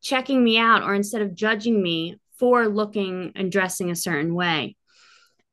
[0.00, 4.76] checking me out, or instead of judging me for looking and dressing a certain way.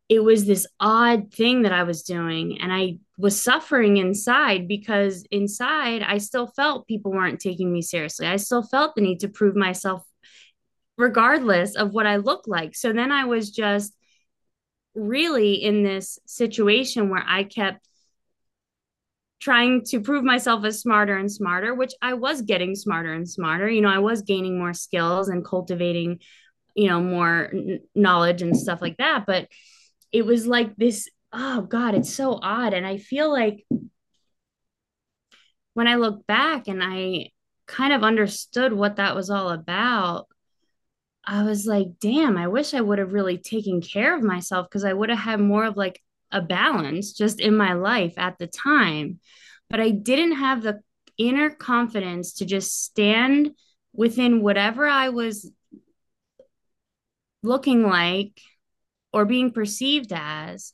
[0.07, 2.59] It was this odd thing that I was doing.
[2.59, 8.25] And I was suffering inside because inside I still felt people weren't taking me seriously.
[8.25, 10.03] I still felt the need to prove myself
[10.99, 12.75] regardless of what I look like.
[12.75, 13.95] So then I was just
[14.93, 17.88] really in this situation where I kept
[19.39, 23.69] trying to prove myself as smarter and smarter, which I was getting smarter and smarter.
[23.69, 26.19] You know, I was gaining more skills and cultivating,
[26.75, 29.25] you know, more n- knowledge and stuff like that.
[29.25, 29.47] But
[30.12, 32.73] it was like this oh, God, it's so odd.
[32.73, 33.63] And I feel like
[35.75, 37.29] when I look back and I
[37.67, 40.27] kind of understood what that was all about,
[41.25, 44.84] I was like, damn, I wish I would have really taken care of myself because
[44.84, 46.01] I would have had more of like
[46.32, 49.19] a balance just in my life at the time.
[49.69, 50.82] But I didn't have the
[51.17, 53.51] inner confidence to just stand
[53.93, 55.51] within whatever I was
[57.43, 58.41] looking like
[59.13, 60.73] or being perceived as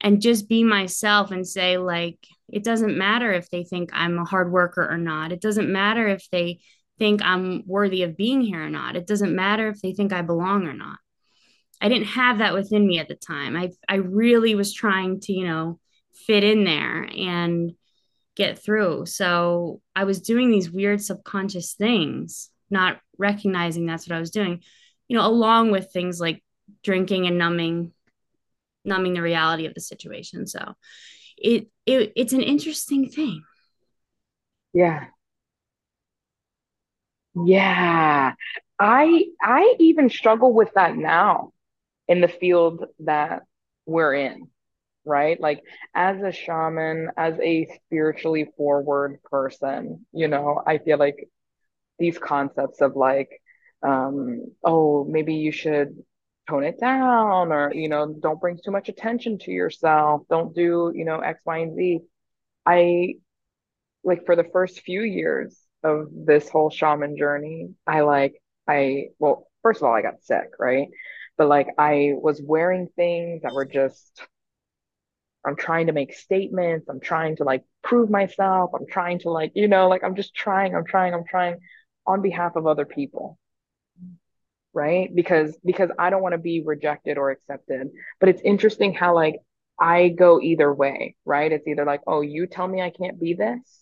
[0.00, 4.24] and just be myself and say like it doesn't matter if they think I'm a
[4.24, 5.32] hard worker or not.
[5.32, 6.60] It doesn't matter if they
[6.98, 8.96] think I'm worthy of being here or not.
[8.96, 10.98] It doesn't matter if they think I belong or not.
[11.80, 13.56] I didn't have that within me at the time.
[13.56, 15.80] I I really was trying to, you know,
[16.26, 17.72] fit in there and
[18.36, 19.06] get through.
[19.06, 24.62] So I was doing these weird subconscious things, not recognizing that's what I was doing,
[25.08, 26.42] you know, along with things like
[26.82, 27.92] drinking and numbing
[28.84, 30.46] numbing the reality of the situation.
[30.46, 30.74] So
[31.36, 33.42] it, it it's an interesting thing.
[34.72, 35.06] Yeah.
[37.34, 38.34] Yeah.
[38.78, 41.52] I I even struggle with that now
[42.08, 43.42] in the field that
[43.86, 44.48] we're in,
[45.04, 45.40] right?
[45.40, 45.62] Like
[45.94, 51.28] as a shaman, as a spiritually forward person, you know, I feel like
[51.98, 53.30] these concepts of like,
[53.82, 55.96] um, oh, maybe you should
[56.48, 60.22] tone it down or, you know, don't bring too much attention to yourself.
[60.30, 62.00] Don't do, you know, X, Y, and Z.
[62.66, 63.16] I
[64.04, 69.48] like for the first few years of this whole shaman journey, I like, I, well,
[69.62, 70.88] first of all, I got sick, right?
[71.38, 74.22] But like I was wearing things that were just,
[75.44, 76.88] I'm trying to make statements.
[76.88, 78.70] I'm trying to like prove myself.
[78.74, 81.56] I'm trying to like, you know, like I'm just trying, I'm trying, I'm trying
[82.06, 83.38] on behalf of other people
[84.74, 87.88] right because because i don't want to be rejected or accepted
[88.20, 89.36] but it's interesting how like
[89.78, 93.34] i go either way right it's either like oh you tell me i can't be
[93.34, 93.81] this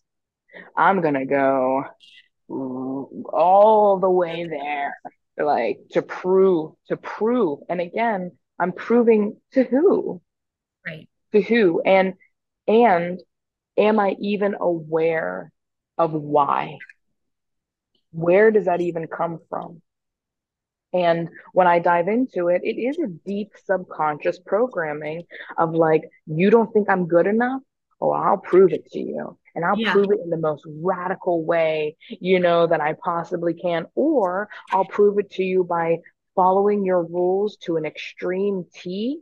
[0.77, 1.85] i'm gonna go
[2.49, 4.95] all the way there
[5.39, 7.61] like to prove to prove.
[7.69, 10.21] And again i'm proving to who?
[10.87, 11.09] Right.
[11.33, 11.81] To who?
[11.81, 12.15] And
[12.67, 13.21] and
[13.79, 15.53] am i even aware
[15.97, 16.79] of why?
[18.13, 19.83] Where does that even come from?
[20.93, 25.23] And when I dive into it, it is a deep subconscious programming
[25.57, 27.63] of like, you don't think I'm good enough?
[28.01, 29.39] Oh, I'll prove it to you.
[29.55, 29.93] And I'll yeah.
[29.93, 33.87] prove it in the most radical way, you know, that I possibly can.
[33.95, 35.99] Or I'll prove it to you by
[36.35, 39.21] following your rules to an extreme T,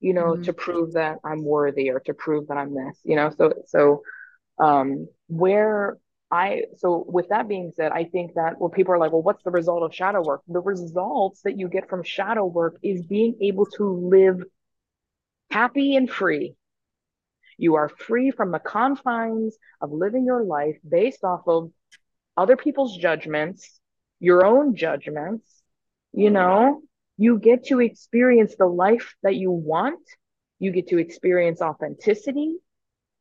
[0.00, 0.42] you know, mm-hmm.
[0.42, 3.30] to prove that I'm worthy or to prove that I'm this, you know.
[3.36, 4.02] So, so
[4.58, 5.98] um, where
[6.30, 9.42] I so with that being said, I think that when people are like, well, what's
[9.44, 10.42] the result of shadow work?
[10.48, 14.42] The results that you get from shadow work is being able to live
[15.50, 16.56] happy and free.
[17.58, 21.70] You are free from the confines of living your life based off of
[22.36, 23.80] other people's judgments,
[24.20, 25.62] your own judgments,
[26.14, 26.34] you mm-hmm.
[26.34, 26.82] know,
[27.16, 30.00] you get to experience the life that you want.
[30.58, 32.56] You get to experience authenticity.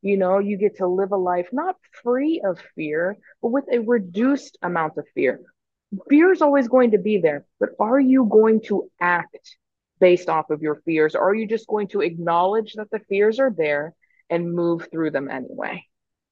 [0.02, 3.80] You know, you get to live a life not free of fear, but with a
[3.80, 5.40] reduced amount of fear.
[6.10, 9.58] Fear is always going to be there, but are you going to act
[10.00, 11.16] based off of your fears?
[11.16, 13.94] Or are you just going to acknowledge that the fears are there
[14.34, 15.86] and move through them anyway?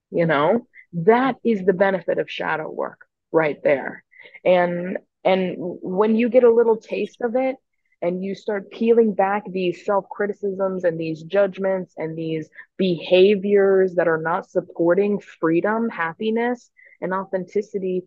[0.09, 4.03] You know, that is the benefit of shadow work right there.
[4.43, 7.55] And and when you get a little taste of it
[8.01, 14.07] and you start peeling back these self criticisms and these judgments and these behaviors that
[14.07, 16.71] are not supporting freedom, happiness,
[17.01, 18.03] and authenticity,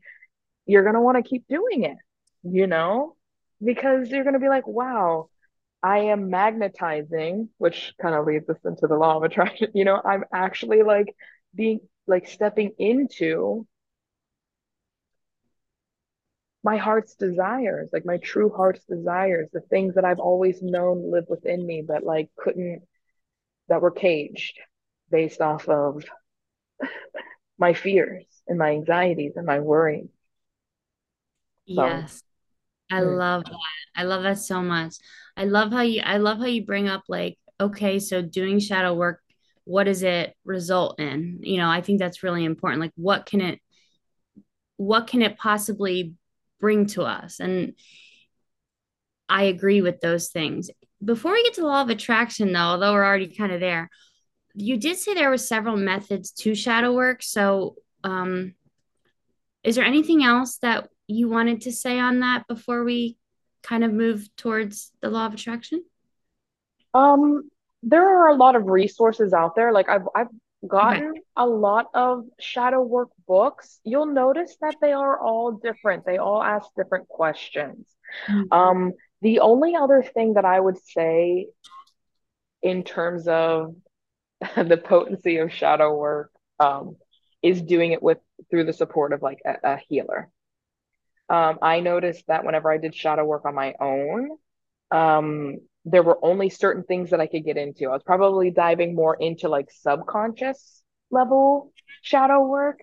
[0.66, 1.96] you're going to want to keep doing it,
[2.42, 3.16] you know,
[3.62, 5.28] because you're going to be like, wow,
[5.84, 9.68] I am magnetizing, which kind of leads us into the law of attraction.
[9.74, 11.14] You know, I'm actually like
[11.54, 13.66] being like stepping into
[16.62, 21.26] my heart's desires, like my true heart's desires, the things that I've always known live
[21.28, 22.82] within me, but like couldn't,
[23.68, 24.58] that were caged
[25.10, 26.02] based off of
[27.58, 30.08] my fears and my anxieties and my worries.
[31.66, 32.22] So, Yes.
[32.90, 33.58] I love that.
[33.96, 34.96] I love that so much.
[35.36, 38.94] I love how you I love how you bring up like, okay, so doing shadow
[38.94, 39.20] work,
[39.64, 41.40] what does it result in?
[41.42, 42.80] You know, I think that's really important.
[42.80, 43.60] Like what can it
[44.76, 46.14] what can it possibly
[46.60, 47.40] bring to us?
[47.40, 47.74] And
[49.28, 50.70] I agree with those things.
[51.04, 53.90] Before we get to the law of attraction though, although we're already kind of there,
[54.54, 57.22] you did say there were several methods to shadow work.
[57.22, 58.54] So, um,
[59.64, 63.16] is there anything else that you wanted to say on that before we
[63.62, 65.84] kind of move towards the law of attraction?
[66.94, 67.48] um,
[67.82, 69.72] there are a lot of resources out there.
[69.72, 70.28] Like I've I've
[70.64, 70.70] Okay.
[70.70, 73.80] gotten a lot of shadow work books.
[73.84, 76.06] You'll notice that they are all different.
[76.06, 77.86] They all ask different questions.
[78.30, 78.46] Mm.
[78.50, 81.48] Um, the only other thing that I would say
[82.62, 83.74] in terms of
[84.56, 86.30] the potency of shadow work
[86.60, 86.96] um,
[87.42, 88.18] is doing it with
[88.50, 90.30] through the support of like a, a healer.
[91.28, 94.30] Um, I noticed that whenever I did shadow work on my own,
[94.90, 97.86] um, there were only certain things that I could get into.
[97.86, 101.72] I was probably diving more into like subconscious level
[102.02, 102.80] shadow work.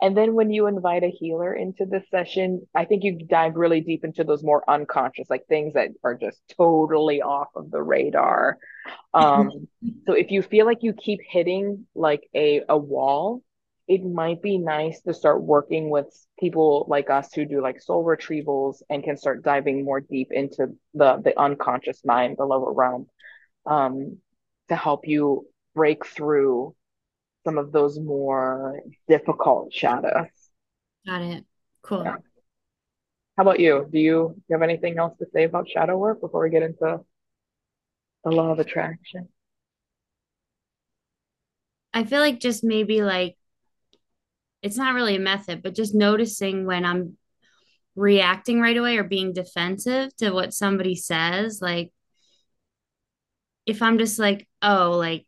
[0.00, 3.80] And then when you invite a healer into the session, I think you dive really
[3.80, 8.58] deep into those more unconscious, like things that are just totally off of the radar
[9.12, 9.68] um,
[10.06, 13.42] so if you feel like you keep hitting like a, a wall,
[13.86, 16.06] it might be nice to start working with
[16.38, 20.68] people like us who do like soul retrievals and can start diving more deep into
[20.94, 23.06] the the unconscious mind, the lower realm,
[23.66, 24.18] um,
[24.68, 26.74] to help you break through
[27.44, 30.28] some of those more difficult shadows.
[31.06, 31.28] Got it.
[31.28, 31.40] Yeah.
[31.82, 32.04] Cool.
[32.04, 33.86] How about you?
[33.90, 37.00] Do you have anything else to say about shadow work before we get into
[38.24, 39.28] the law of attraction?
[41.92, 43.36] I feel like just maybe like
[44.64, 47.18] it's not really a method, but just noticing when I'm
[47.96, 51.60] reacting right away or being defensive to what somebody says.
[51.60, 51.92] Like
[53.66, 55.26] if I'm just like, oh, like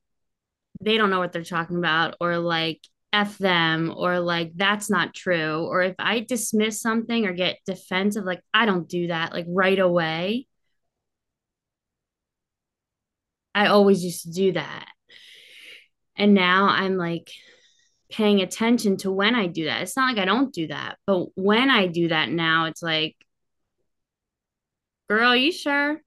[0.81, 2.81] they don't know what they're talking about, or like
[3.13, 5.67] F them, or like that's not true.
[5.67, 9.79] Or if I dismiss something or get defensive, like I don't do that, like right
[9.79, 10.47] away.
[13.55, 14.87] I always used to do that.
[16.17, 17.31] And now I'm like
[18.17, 19.83] paying attention to when I do that.
[19.83, 23.15] It's not like I don't do that, but when I do that now, it's like,
[25.09, 26.01] girl, you sure?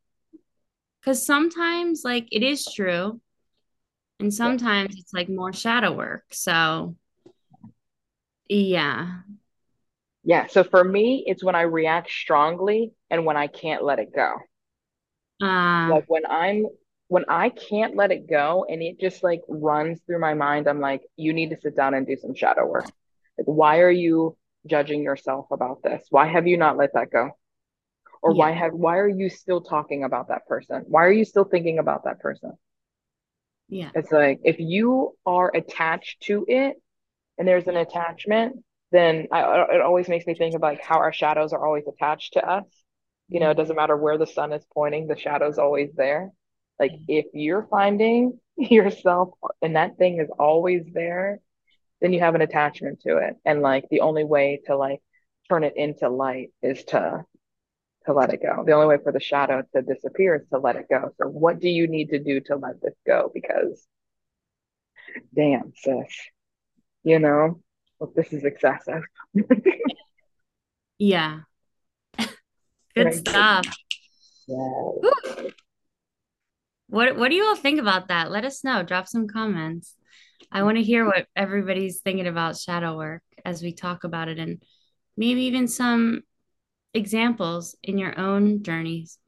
[0.99, 3.21] Because sometimes, like, it is true.
[4.19, 6.25] And sometimes it's like more shadow work.
[6.31, 6.95] So,
[8.49, 9.19] yeah.
[10.23, 14.13] Yeah, so for me, it's when I react strongly and when I can't let it
[14.13, 14.33] go.
[15.41, 16.65] Uh, Like when I'm
[17.09, 20.81] when I can't let it go and it just like runs through my mind, I'm
[20.81, 22.89] like, you need to sit down and do some shadow work.
[23.37, 24.37] Like, why are you
[24.67, 26.07] judging yourself about this?
[26.11, 27.31] Why have you not let that go?
[28.23, 30.85] Or why have why are you still talking about that person?
[30.87, 32.53] Why are you still thinking about that person?
[33.69, 33.91] Yeah.
[33.93, 36.77] It's like if you are attached to it
[37.37, 41.13] and there's an attachment, then I, it always makes me think of like how our
[41.13, 42.65] shadows are always attached to us.
[43.29, 43.57] You know, it Mhm.
[43.57, 46.31] doesn't matter where the sun is pointing, the shadow's always there.
[46.79, 49.29] Like if you're finding yourself
[49.61, 51.39] and that thing is always there,
[52.01, 53.35] then you have an attachment to it.
[53.45, 55.01] And like the only way to like
[55.49, 57.25] turn it into light is to
[58.05, 58.63] to let it go.
[58.65, 61.13] The only way for the shadow to disappear is to let it go.
[61.21, 63.29] So what do you need to do to let this go?
[63.33, 63.85] Because
[65.35, 66.07] damn, sis,
[67.03, 67.61] you know,
[67.99, 69.03] well, this is excessive.
[71.01, 71.39] Yeah.
[72.95, 73.13] Good Right.
[73.13, 73.67] stuff.
[74.47, 74.91] Yeah.
[76.89, 78.31] What what do you all think about that?
[78.31, 78.81] Let us know.
[78.81, 79.95] Drop some comments.
[80.51, 84.39] I want to hear what everybody's thinking about shadow work as we talk about it
[84.39, 84.63] and
[85.15, 86.23] maybe even some
[86.95, 89.19] examples in your own journeys.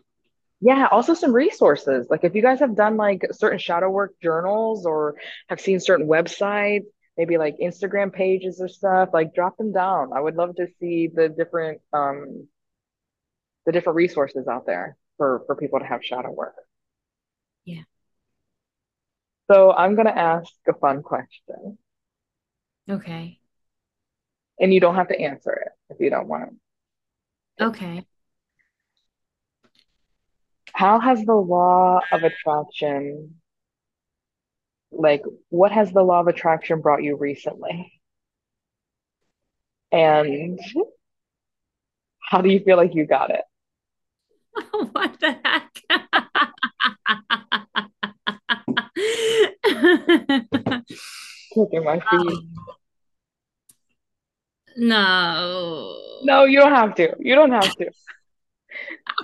[0.60, 2.08] Yeah, also some resources.
[2.10, 5.16] Like if you guys have done like certain shadow work journals or
[5.48, 6.86] have seen certain websites,
[7.18, 10.12] maybe like Instagram pages or stuff, like drop them down.
[10.16, 12.48] I would love to see the different um
[13.68, 16.56] the different resources out there for for people to have shadow work.
[19.52, 21.78] So I'm gonna ask a fun question,
[22.90, 23.40] Okay.
[24.60, 26.52] and you don't have to answer it if you don't want
[27.60, 27.66] to.
[27.66, 28.06] Okay.
[30.74, 33.42] How has the law of attraction,
[34.92, 37.92] like what has the law of attraction brought you recently?
[39.92, 40.60] And
[42.22, 43.44] how do you feel like you got it?
[44.94, 46.01] What the heck?
[51.54, 52.40] Kicking my feet.
[54.78, 55.98] No.
[56.24, 57.16] No, you don't have to.
[57.20, 57.92] You don't have to.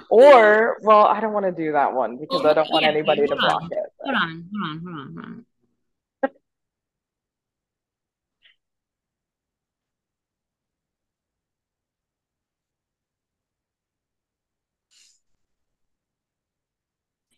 [0.10, 2.97] Or, well, I don't want to do that one because I don't want yeah, wait,
[2.97, 3.70] anybody to block on.
[3.72, 3.78] it.
[4.01, 4.49] Hold on.
[4.53, 4.82] Hold on.
[4.84, 5.14] Hold on.
[5.16, 5.45] Hold on.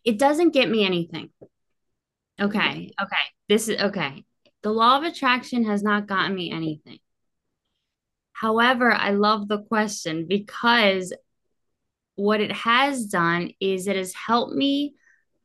[0.04, 1.30] It doesn't get me anything.
[2.40, 2.90] Okay.
[3.00, 3.16] Okay.
[3.48, 4.24] This is okay.
[4.62, 6.98] The law of attraction has not gotten me anything.
[8.32, 11.12] However, I love the question because
[12.14, 14.94] what it has done is it has helped me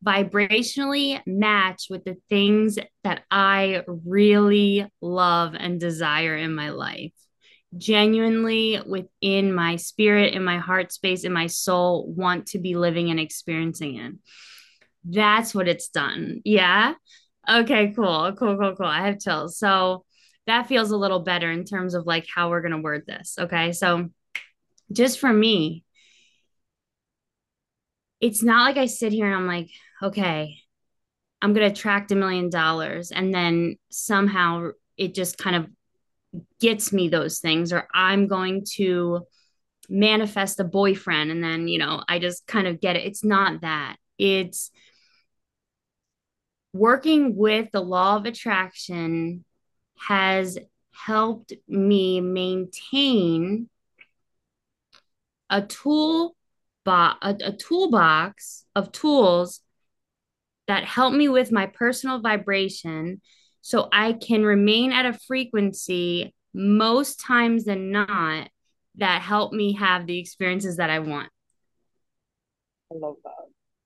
[0.05, 7.11] vibrationally match with the things that I really love and desire in my life.
[7.77, 13.09] Genuinely within my spirit, in my heart space, in my soul, want to be living
[13.09, 14.13] and experiencing it.
[15.07, 16.41] That's what it's done.
[16.43, 16.93] Yeah.
[17.49, 18.33] Okay, cool.
[18.33, 18.85] Cool, cool, cool.
[18.85, 19.57] I have chills.
[19.57, 20.03] So
[20.47, 23.35] that feels a little better in terms of like how we're going to word this.
[23.39, 23.71] Okay.
[23.71, 24.09] So
[24.91, 25.83] just for me,
[28.21, 29.69] it's not like I sit here and I'm like,
[30.01, 30.57] okay,
[31.41, 33.11] I'm going to attract a million dollars.
[33.11, 35.67] And then somehow it just kind of
[36.59, 39.27] gets me those things, or I'm going to
[39.89, 41.29] manifest a boyfriend.
[41.29, 43.05] And then, you know, I just kind of get it.
[43.05, 43.97] It's not that.
[44.17, 44.71] It's
[46.75, 49.45] working with the law of attraction
[49.97, 50.57] has
[50.91, 53.69] helped me maintain
[55.49, 56.35] a tool
[56.83, 59.61] bo- a, a toolbox of tools
[60.67, 63.21] that help me with my personal vibration
[63.61, 68.49] so I can remain at a frequency most times than not
[68.95, 71.29] that help me have the experiences that I want.
[72.91, 73.33] I love that.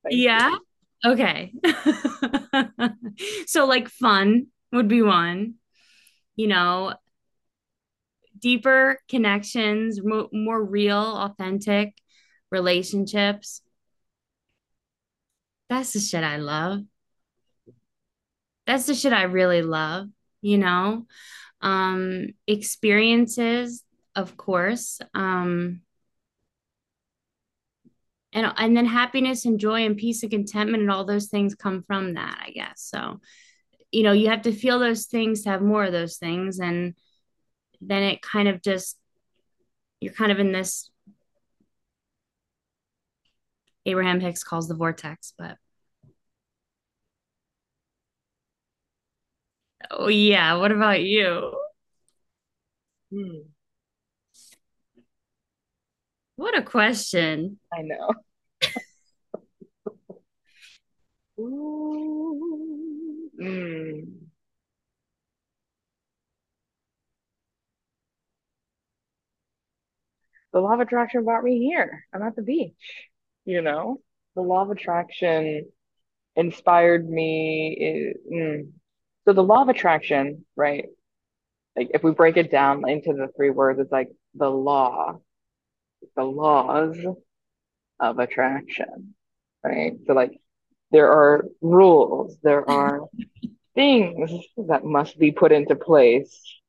[0.04, 0.16] Thank
[0.52, 0.60] you.
[1.06, 1.54] Okay.
[3.48, 5.56] so like fun would be one,
[6.36, 6.94] you know,
[8.38, 11.94] deeper connections, mo- more real, authentic
[12.52, 13.62] relationships.
[15.70, 16.82] That's the shit I love.
[18.66, 20.10] That's the shit I really love,
[20.42, 21.06] you know.
[21.62, 23.84] Um experiences,
[24.16, 25.02] of course.
[25.14, 25.82] Um
[28.34, 31.84] and and then happiness and joy and peace and contentment and all those things come
[31.84, 32.82] from that, I guess.
[32.82, 33.20] So,
[33.92, 36.96] you know, you have to feel those things to have more of those things and
[37.82, 38.98] then it kind of just
[40.00, 40.90] you're kind of in this
[43.86, 45.58] Abraham Hicks calls the vortex, but
[49.92, 51.54] oh yeah, what about you?
[53.12, 53.50] Hmm,
[56.40, 57.60] What a question.
[57.74, 58.14] I know.
[61.38, 63.30] Ooh.
[63.38, 64.08] Mm.
[70.54, 72.06] The law of attraction brought me here.
[72.14, 72.72] I'm at the beach,
[73.44, 74.00] you know?
[74.36, 75.70] The law of attraction
[76.38, 78.14] inspired me.
[78.34, 78.70] mm.
[79.26, 80.86] So the law of attraction, right?
[81.76, 85.20] Like if we break it down into the three words, it's like the law,
[86.20, 86.98] the laws
[87.98, 89.16] of attraction,
[89.64, 89.94] right?
[90.06, 90.38] So like
[90.92, 93.08] there are rules, there are
[93.76, 94.30] things
[94.68, 96.60] that must be put into place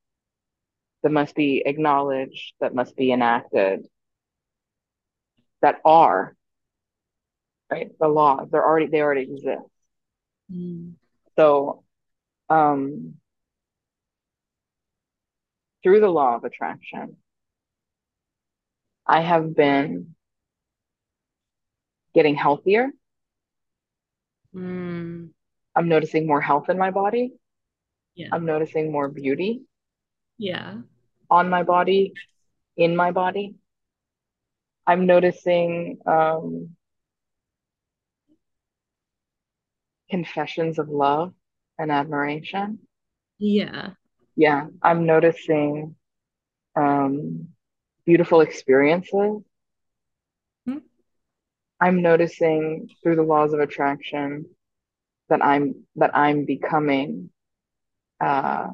[1.03, 3.89] that must be acknowledged, that must be enacted,
[5.63, 6.37] that are,
[7.73, 7.91] right?
[7.99, 9.69] The laws, they're already, they already exist.
[10.53, 10.93] Mm.
[11.37, 11.83] So,
[12.49, 13.15] um,
[15.83, 17.17] through the law of attraction,
[19.11, 20.15] I have been
[22.15, 22.91] getting healthier.
[24.55, 25.31] Mm.
[25.75, 27.33] I'm noticing more health in my body.
[28.15, 28.29] Yeah.
[28.33, 29.63] I'm noticing more beauty
[30.39, 30.83] Yeah.
[31.29, 32.13] on my body,
[32.77, 33.57] in my body.
[34.87, 36.77] I'm noticing um,
[40.09, 41.35] confessions of love
[41.81, 42.79] and admiration.
[43.39, 43.91] Yeah.
[44.37, 45.97] Yeah, I'm noticing
[46.77, 47.49] um,
[48.11, 49.45] beautiful experiences.
[50.69, 50.83] Mm.
[51.81, 54.47] I'm noticing through the laws of attraction
[55.29, 57.31] that I'm that I'm becoming
[58.21, 58.67] uh,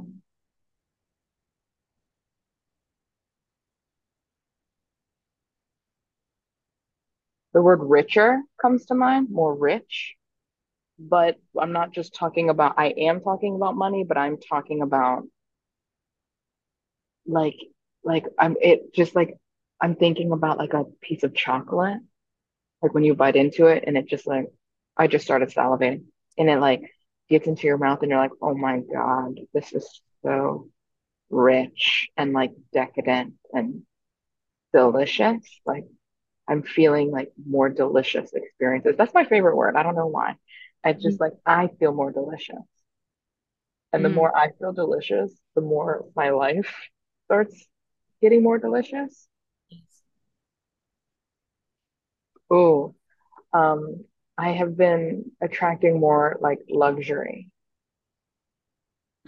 [7.52, 10.14] the word richer comes to mind, more rich.
[10.98, 15.24] But I'm not just talking about, I am talking about money, but I'm talking about
[17.26, 17.56] like
[18.06, 19.38] like I'm it just like
[19.82, 22.00] I'm thinking about like a piece of chocolate,
[22.82, 24.46] like when you bite into it and it just like
[24.96, 26.04] I just started salivating
[26.38, 26.82] and it like
[27.30, 30.68] gets into your mouth and you're like, oh my God, this is so
[31.30, 33.82] rich and like decadent and
[34.74, 35.42] delicious.
[35.66, 35.84] Like
[36.48, 38.96] I'm feeling like more delicious experiences.
[38.98, 39.76] That's my favorite word.
[39.76, 40.36] I don't know why.
[40.84, 42.56] I just like I feel more delicious.
[43.92, 44.10] And the Mm.
[44.10, 46.74] more I feel delicious, the more my life
[47.26, 47.66] starts
[48.20, 49.28] getting more delicious.
[52.50, 52.94] Oh,
[53.52, 54.04] um,
[54.38, 57.50] I have been attracting more like luxury.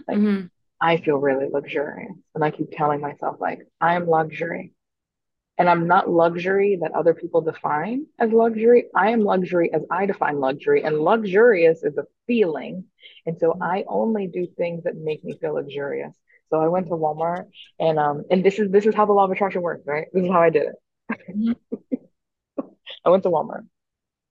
[0.07, 0.49] Like hmm
[0.81, 2.13] I feel really luxurious.
[2.35, 4.73] And I keep telling myself like I'm luxury.
[5.57, 8.85] And I'm not luxury that other people define as luxury.
[8.95, 10.83] I am luxury as I define luxury.
[10.83, 12.85] And luxurious is a feeling.
[13.25, 16.13] And so I only do things that make me feel luxurious.
[16.49, 17.45] So I went to Walmart
[17.79, 20.07] and um and this is this is how the law of attraction works, right?
[20.13, 21.57] This is how I did it.
[23.05, 23.67] I went to Walmart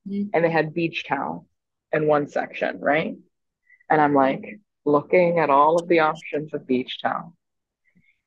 [0.06, 0.30] Mhm.
[0.32, 1.46] and they had beach towel
[1.92, 3.16] in one section, right?
[3.90, 7.34] And I'm like looking at all of the options of beach towel.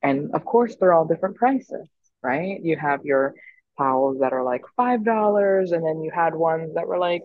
[0.02, 1.88] And of course, they're all different prices,
[2.22, 2.60] right?
[2.62, 3.34] You have your
[3.78, 7.22] towels that are like $5, and then you had ones that were like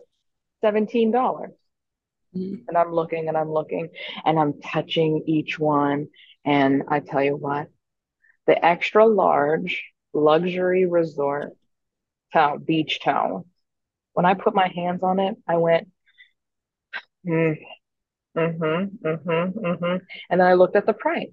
[0.61, 1.51] $17.
[2.33, 2.65] Mhm.
[2.67, 3.89] And I'm looking and I'm looking
[4.25, 6.07] and I'm touching each one.
[6.47, 7.67] And I tell you what,
[8.47, 9.83] the extra large
[10.13, 11.51] luxury resort
[12.31, 13.43] town, beach town,
[14.13, 15.89] when I put my hands on it, I went,
[17.27, 17.57] mm,
[18.37, 19.97] mm-hmm, mm-hmm, mm-hmm.
[20.29, 21.27] And then I looked at the price.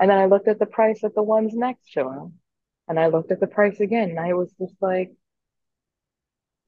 [0.00, 2.38] And then I looked at the price of the ones next to him.
[2.88, 4.08] And I looked at the price again.
[4.08, 5.12] And I was just like,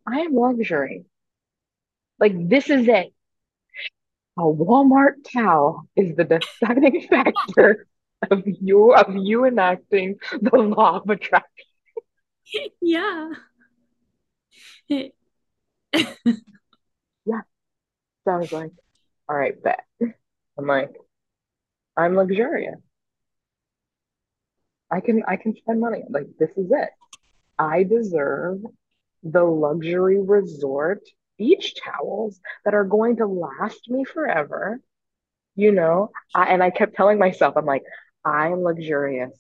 [0.07, 1.07] I am luxury.
[2.19, 3.15] Like, this is it.
[4.41, 7.87] A Walmart towel is the deciding factor
[8.31, 11.67] of you of you enacting the law of attraction.
[12.81, 13.33] Yeah.
[17.27, 17.43] Yeah.
[18.25, 18.73] So I was like,
[19.29, 19.85] all right, bet.
[20.59, 20.91] I'm like,
[21.97, 22.81] I'm luxurious.
[24.91, 26.03] I can I can spend money.
[26.09, 26.91] Like, this is it.
[27.59, 28.63] I deserve
[29.23, 31.03] the luxury resort
[31.41, 34.79] beach towels that are going to last me forever
[35.57, 36.11] you know?
[36.35, 37.85] I, and i kept telling myself i'm like
[38.25, 39.33] i'm luxurious.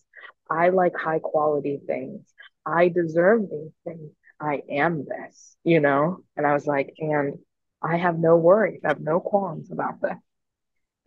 [0.48, 2.26] I like high quality things.
[2.66, 4.10] I deserve these things.
[4.40, 6.24] I am this you know?
[6.36, 7.38] And i was like and
[7.82, 8.80] i have no worries.
[8.84, 10.16] I have no qualms about this.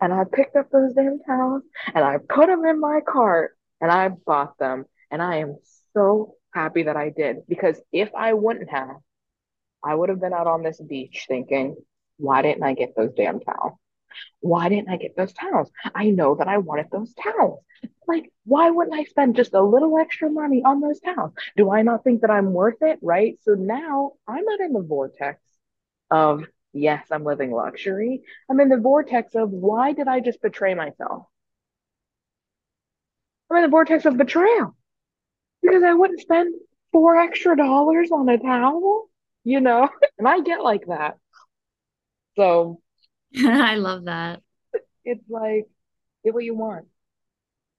[0.00, 1.62] And i picked up those damn towels
[1.94, 4.84] and i put them in my cart and i bought them.
[5.10, 5.56] And i am
[5.92, 8.96] so happy that i did because if i wouldn't have
[9.84, 11.76] i would have been out on this beach thinking
[12.16, 13.78] why didn't i get those damn towels
[14.40, 15.70] why didn't I get those towels?
[15.94, 17.64] I know that I wanted those towels.
[18.06, 21.32] Like, why wouldn't I spend just a little extra money on those towels?
[21.56, 22.98] Do I not think that I'm worth it?
[23.02, 23.38] Right.
[23.42, 25.40] So now I'm not in the vortex
[26.10, 28.22] of, yes, I'm living luxury.
[28.50, 31.26] I'm in the vortex of, why did I just betray myself?
[33.50, 34.76] I'm in the vortex of betrayal
[35.62, 36.54] because I wouldn't spend
[36.92, 39.08] four extra dollars on a towel,
[39.44, 39.88] you know?
[40.18, 41.18] And I get like that.
[42.36, 42.80] So
[43.36, 44.42] I love that.
[45.04, 45.66] it's like,
[46.24, 46.86] get what you want.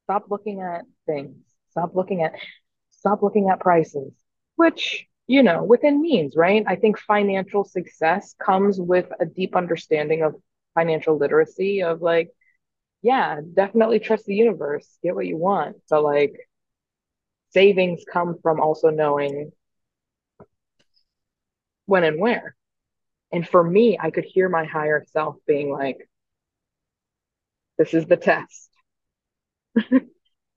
[0.03, 1.37] Stop looking at things.
[1.71, 2.33] Stop looking at
[2.91, 4.11] stop looking at prices,
[4.55, 6.63] which, you know, within means, right?
[6.67, 10.35] I think financial success comes with a deep understanding of
[10.73, 12.31] financial literacy of like,
[13.01, 15.77] yeah, definitely trust the universe, get what you want.
[15.89, 16.35] But like
[17.51, 19.51] savings come from also knowing
[21.85, 22.55] when and where.
[23.31, 25.97] And for me, I could hear my higher self being like,
[27.77, 28.69] this is the test.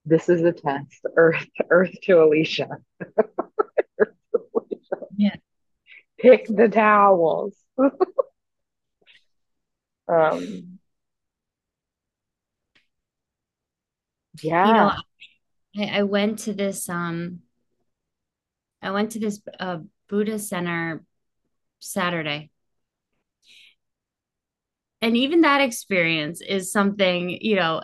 [0.05, 1.05] this is the test.
[1.15, 2.69] Earth, earth to Alesha.
[3.01, 5.03] earth to Alesha.
[5.17, 5.35] Yeah.
[6.17, 7.55] Pick the towels.
[10.07, 10.79] um,
[14.41, 14.67] yeah.
[14.67, 14.93] You know,
[15.77, 17.39] I, I went to this um
[18.81, 21.03] I went to this uh Buddha center
[21.79, 22.49] Saturday.
[25.01, 27.81] And even that experience is something, you know,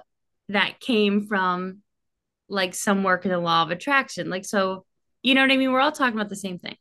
[0.50, 1.82] that came from
[2.50, 4.30] like some work in the law of attraction.
[4.30, 4.86] Like, so,
[5.24, 5.72] you know what I mean?
[5.72, 6.76] We're all talking about the same thing.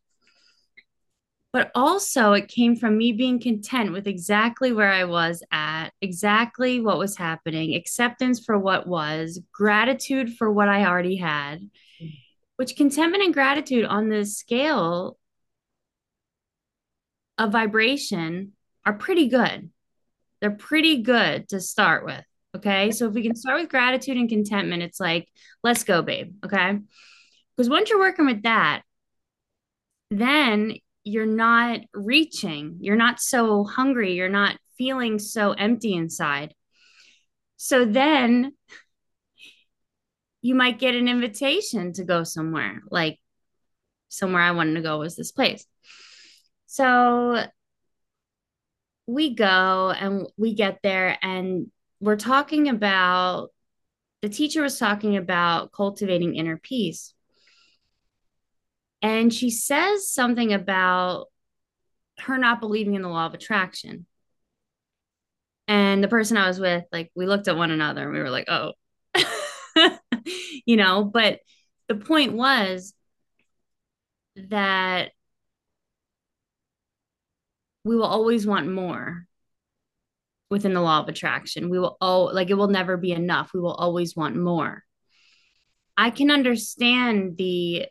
[1.52, 6.80] But also, it came from me being content with exactly where I was at, exactly
[6.80, 11.60] what was happening, acceptance for what was, gratitude for what I already had,
[12.02, 12.12] mm.
[12.56, 15.16] which contentment and gratitude on this scale
[17.38, 18.52] of vibration
[18.84, 19.70] are pretty good.
[20.40, 22.24] They're pretty good to start with.
[22.56, 22.92] Okay.
[22.92, 25.28] So if we can start with gratitude and contentment, it's like,
[25.62, 26.34] let's go, babe.
[26.44, 26.78] Okay.
[27.56, 28.82] Because once you're working with that,
[30.10, 36.54] then you're not reaching, you're not so hungry, you're not feeling so empty inside.
[37.56, 38.52] So then
[40.42, 43.18] you might get an invitation to go somewhere, like
[44.08, 45.66] somewhere I wanted to go was this place.
[46.74, 47.40] So
[49.06, 51.70] we go and we get there and
[52.00, 53.50] we're talking about
[54.22, 57.14] the teacher was talking about cultivating inner peace.
[59.02, 61.26] And she says something about
[62.18, 64.06] her not believing in the law of attraction.
[65.68, 68.30] And the person I was with, like, we looked at one another and we were
[68.30, 68.72] like, oh,
[70.66, 71.38] you know, but
[71.86, 72.94] the point was
[74.34, 75.12] that
[77.84, 79.26] we will always want more
[80.50, 81.68] within the law of attraction.
[81.68, 83.50] We will all like it will never be enough.
[83.52, 84.82] We will always want more.
[85.96, 87.86] I can understand the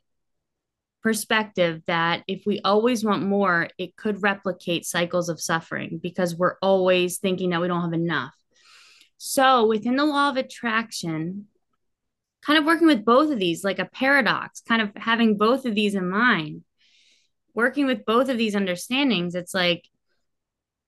[1.01, 6.57] perspective that if we always want more, it could replicate cycles of suffering because we're
[6.61, 8.33] always thinking that we don't have enough.
[9.17, 11.47] So, within the law of attraction,
[12.45, 15.75] kind of working with both of these, like a paradox, kind of having both of
[15.75, 16.63] these in mind,
[17.53, 19.87] working with both of these understandings, it's like,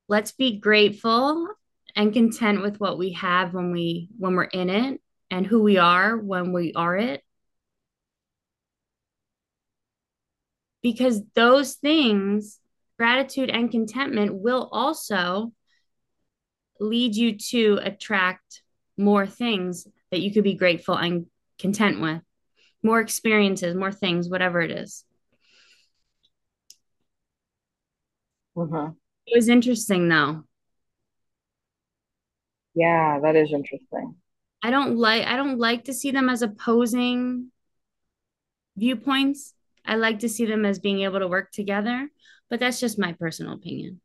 [0.07, 1.47] let's be grateful
[1.95, 5.01] and content with what we have when we when we're in it
[5.31, 7.23] and who we are when we are it.
[10.81, 12.59] Because those things
[12.97, 15.51] gratitude and contentment will also
[16.79, 18.61] lead you to attract
[18.97, 21.25] more things that you could be grateful and
[21.59, 22.21] content with.
[22.83, 25.04] More experiences more things whatever it is
[28.55, 28.91] Mm-hmm.
[29.27, 30.43] it was interesting though
[32.73, 34.15] Yeah, that is interesting.
[34.63, 37.51] i don't like i don't like to see them as opposing
[38.77, 39.53] viewpoints
[39.85, 42.09] i like to see them as being able to work together
[42.49, 43.99] but that's just my personal opinion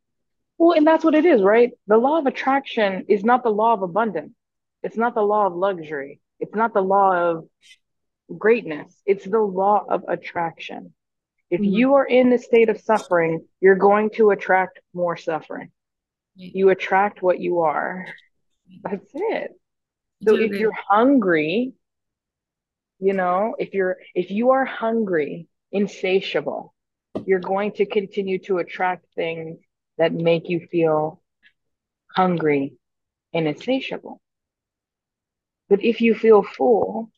[0.57, 1.71] Well, and that's what it is, right?
[1.87, 4.33] The law of attraction is not the law of abundance.
[4.85, 6.19] It's not the law of luxury.
[6.39, 7.35] It's not the law of
[8.45, 8.93] greatness.
[9.11, 10.93] It's the law of attraction.
[11.51, 11.71] If Mhm.
[11.73, 15.71] you are in the state of suffering, you're going to attract more suffering.
[16.35, 16.51] Yeah.
[16.53, 18.07] You attract what you are.
[18.83, 19.59] That's it.
[20.23, 21.73] So if you're hungry,
[22.99, 26.73] you know, if you're if you are hungry, insatiable,
[27.25, 29.59] you're going to continue to attract things
[29.97, 31.21] that make you feel
[32.15, 32.77] hungry
[33.33, 34.21] and insatiable.
[35.67, 37.11] But if you feel full,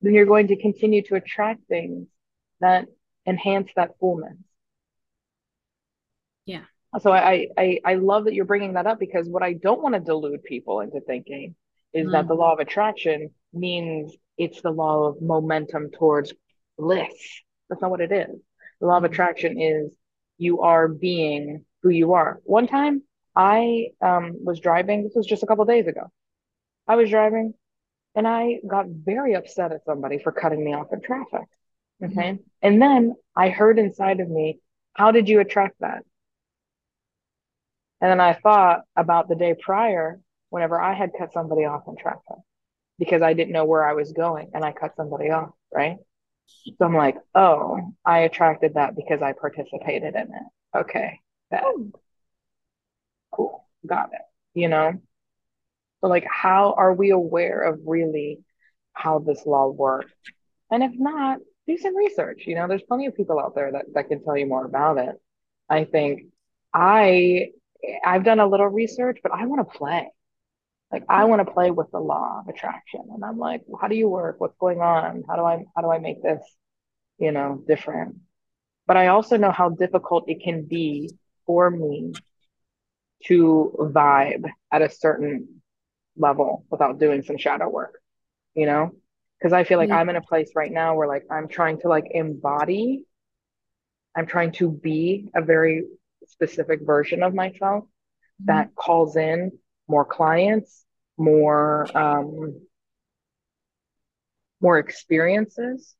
[0.00, 2.08] then you're going to continue to attract things
[2.62, 2.86] that
[3.26, 4.36] enhance that fullness.
[6.46, 6.64] yeah
[7.00, 9.94] So I, I, I love that you're bringing that up because what I don't want
[9.94, 11.54] to delude people into thinking
[11.94, 12.38] is that the Mm.
[12.38, 16.32] law of attraction means it's the law of momentum towards
[16.78, 17.14] bliss.
[17.68, 18.40] That's not what it is.
[18.80, 19.06] The law of Mhm.
[19.06, 19.92] attraction is
[20.38, 22.40] you are being who you are.
[22.44, 23.02] One time
[23.36, 26.10] I um, was driving, this was just a couple days ago.
[26.88, 27.54] I was driving
[28.14, 31.48] and I got very upset at somebody for cutting me off in traffic.
[32.02, 32.38] Okay.
[32.62, 34.60] And then I heard inside of me,
[34.94, 36.04] how did you attract that?
[38.00, 41.96] And then I thought about the day prior, whenever I had cut somebody off in
[41.96, 42.36] traffic
[42.98, 45.98] because I didn't know where I was going and I cut somebody off, right?
[46.46, 50.78] So I'm like, oh, I attracted that because I participated in it.
[50.78, 51.64] Okay, that
[53.30, 54.20] cool, got it.
[54.54, 55.00] You know,
[56.00, 58.40] So like how are we aware of really
[58.92, 60.12] how this law works?
[60.70, 62.44] And if not, do some research.
[62.46, 64.98] You know, there's plenty of people out there that, that can tell you more about
[64.98, 65.20] it.
[65.68, 66.24] I think
[66.74, 67.48] I
[68.04, 70.08] I've done a little research, but I want to play.
[70.90, 73.00] Like I want to play with the law of attraction.
[73.12, 74.36] And I'm like, how do you work?
[74.38, 75.24] What's going on?
[75.28, 76.42] How do I how do I make this,
[77.18, 78.16] you know, different?
[78.86, 81.10] But I also know how difficult it can be
[81.46, 82.12] for me
[83.24, 85.62] to vibe at a certain
[86.16, 88.00] level without doing some shadow work,
[88.54, 88.90] you know?
[89.42, 89.96] Because I feel like Yeah.
[89.96, 93.06] I'm in a place right now where like I'm trying to like embody,
[94.14, 95.84] I'm trying to be a very
[96.28, 97.84] specific version of myself
[98.40, 98.46] Mhm.
[98.46, 100.84] that calls in more clients,
[101.18, 102.60] more um
[104.60, 105.96] more experiences,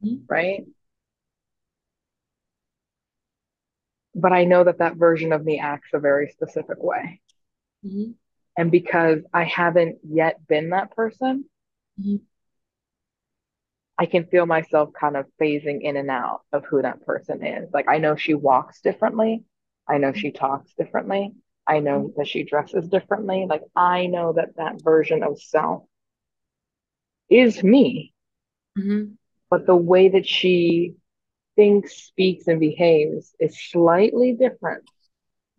[0.00, 0.24] Mhm.
[0.28, 0.64] right?
[4.14, 7.20] But I know that that version of me acts a very specific way.
[7.84, 8.14] Mhm.
[8.56, 11.50] And because I haven't yet been that person,
[11.98, 12.20] Mhm.
[13.98, 17.70] I can feel myself kind of phasing in and out of who that person is.
[17.72, 19.44] Like I know she walks differently.
[19.88, 21.32] I know she talks differently.
[21.66, 23.46] I know that she dresses differently.
[23.48, 25.84] Like I know that that version of self
[27.28, 28.12] is me,
[28.76, 29.16] Mhm.
[29.50, 30.94] but the way that she
[31.56, 34.84] thinks, speaks, and behaves is slightly different.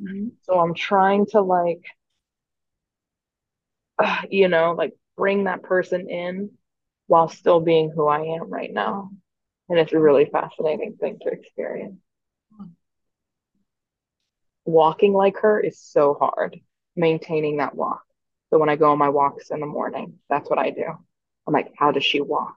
[0.01, 0.31] Mhm.
[0.43, 1.83] So I'm trying to like,
[3.99, 6.51] uh, you know, like bring that person in
[7.07, 9.11] while still being who I am right now.
[9.69, 11.99] And it's a really fascinating thing to experience.
[14.65, 16.59] walking like her is so hard,
[16.95, 18.03] maintaining that walk.
[18.49, 20.85] So when I go on my walks in the morning, that's what I do.
[21.47, 22.55] I'm like, how does she walk?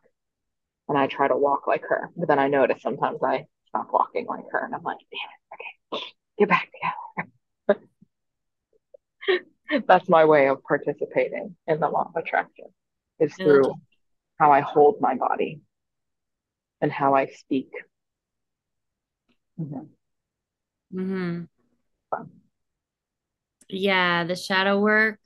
[0.88, 2.10] And I try to walk like her.
[2.16, 5.96] But then I notice sometimes I stop walking like her and I'm like, damn it,
[5.96, 6.04] okay,
[6.38, 6.68] get back
[7.66, 7.80] together.
[9.86, 12.66] That's my way of participating in the law of attraction
[13.20, 13.74] is through
[14.38, 15.60] how I hold my body
[16.80, 17.70] and how I speak.
[19.58, 19.88] Mhm.
[20.90, 21.48] Mhm.
[22.10, 22.30] Fun.
[23.68, 25.20] Yeah, the shadow work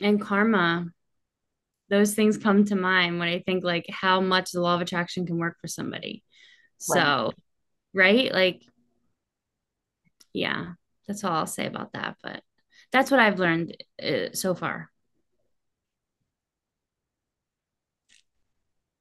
[0.00, 0.86] and karma.
[1.90, 5.26] Those things come to mind when I think like how much the law of attraction
[5.26, 6.24] can work for somebody.
[6.88, 6.98] Right.
[6.98, 7.32] So,
[7.94, 8.32] right?
[8.32, 8.62] Like,
[10.32, 10.74] yeah,
[11.06, 12.16] that's all I'll say about that.
[12.22, 12.42] But
[12.92, 14.91] that's what I've learned uh, so far.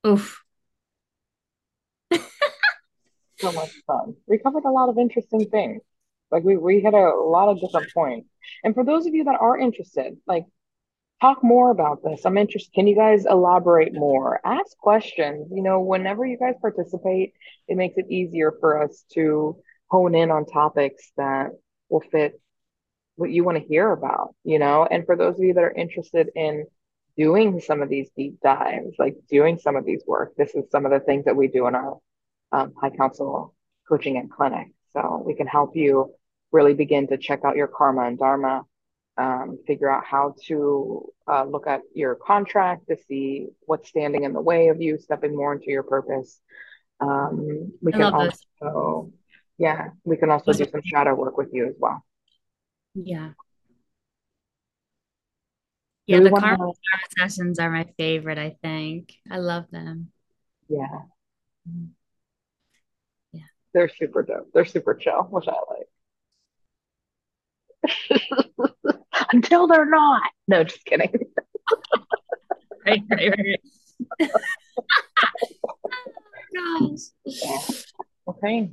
[0.06, 0.44] Oof.
[3.38, 4.16] So much fun.
[4.28, 5.82] We covered a lot of interesting things.
[6.30, 8.30] Like we, we hit a, a lot of different points.
[8.64, 10.46] And for those of you that are interested, like
[11.22, 12.26] talk more about this.
[12.26, 12.74] I'm interested.
[12.74, 14.40] Can you guys elaborate more?
[14.44, 15.50] Ask questions.
[15.52, 17.34] You know, whenever you guys participate,
[17.68, 21.50] it makes it easier for us to hone in on topics that
[21.90, 22.40] will fit
[23.16, 24.88] what you want to hear about, you know?
[24.90, 26.66] And for those of you that are interested in
[27.22, 30.86] doing some of these deep dives, like doing some of these work, this is some
[30.88, 32.00] of the things that we do in our
[32.52, 33.54] um, high council
[33.88, 34.68] coaching and clinic.
[34.94, 35.94] So we can help you
[36.52, 38.64] really begin to check out your karma and dharma,
[39.18, 40.58] um, figure out how to
[41.32, 45.36] uh, look at your contract to see what's standing in the way of you stepping
[45.36, 46.42] more into your purpose.
[47.02, 49.12] Um, we I can also,
[49.60, 52.04] yeah, we can also do some shadow work with you as well.
[52.96, 53.30] yeah.
[56.12, 56.74] Yeah, we the karma to,
[57.20, 59.14] sessions are my favorite, I think.
[59.30, 60.12] I love them.
[60.70, 60.88] yeah,
[61.70, 61.86] mm-hmm.
[63.34, 63.42] Yeah.
[63.74, 64.52] they're super dope.
[64.54, 65.88] They're super chill, which I like.
[69.34, 70.24] Until they're not.
[70.48, 71.12] No, just kidding.
[72.84, 74.32] Right, right, right.
[76.58, 77.58] Oh Yeah.
[78.28, 78.72] Okay.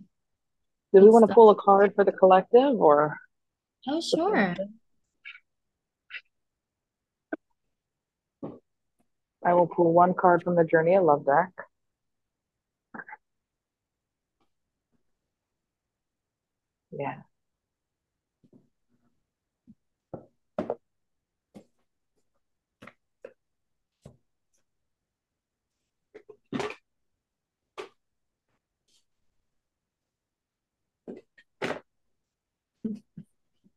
[0.95, 3.19] Do we want to pull a card for the collective or
[3.87, 4.31] Oh, sure.
[4.33, 4.69] collective?
[9.45, 11.53] I will pull one card from the Journey of Love deck.
[16.91, 17.23] Yeah.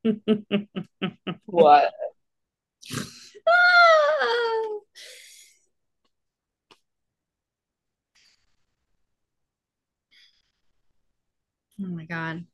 [1.46, 1.92] What?
[3.48, 4.61] Ah.
[11.84, 12.46] Oh my God.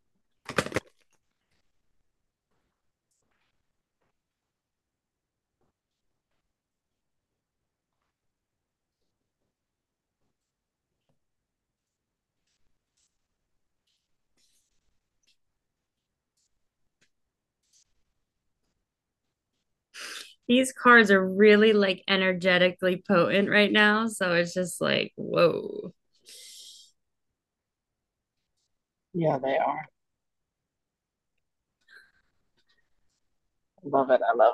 [20.47, 24.07] These cards are really like energetically potent right now.
[24.07, 25.86] So it's just like, whoa.
[29.20, 29.88] Yeah, they are.
[33.84, 34.22] Love it.
[34.22, 34.53] I love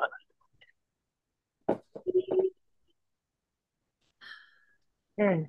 [1.67, 1.81] it.
[5.19, 5.43] Hmm.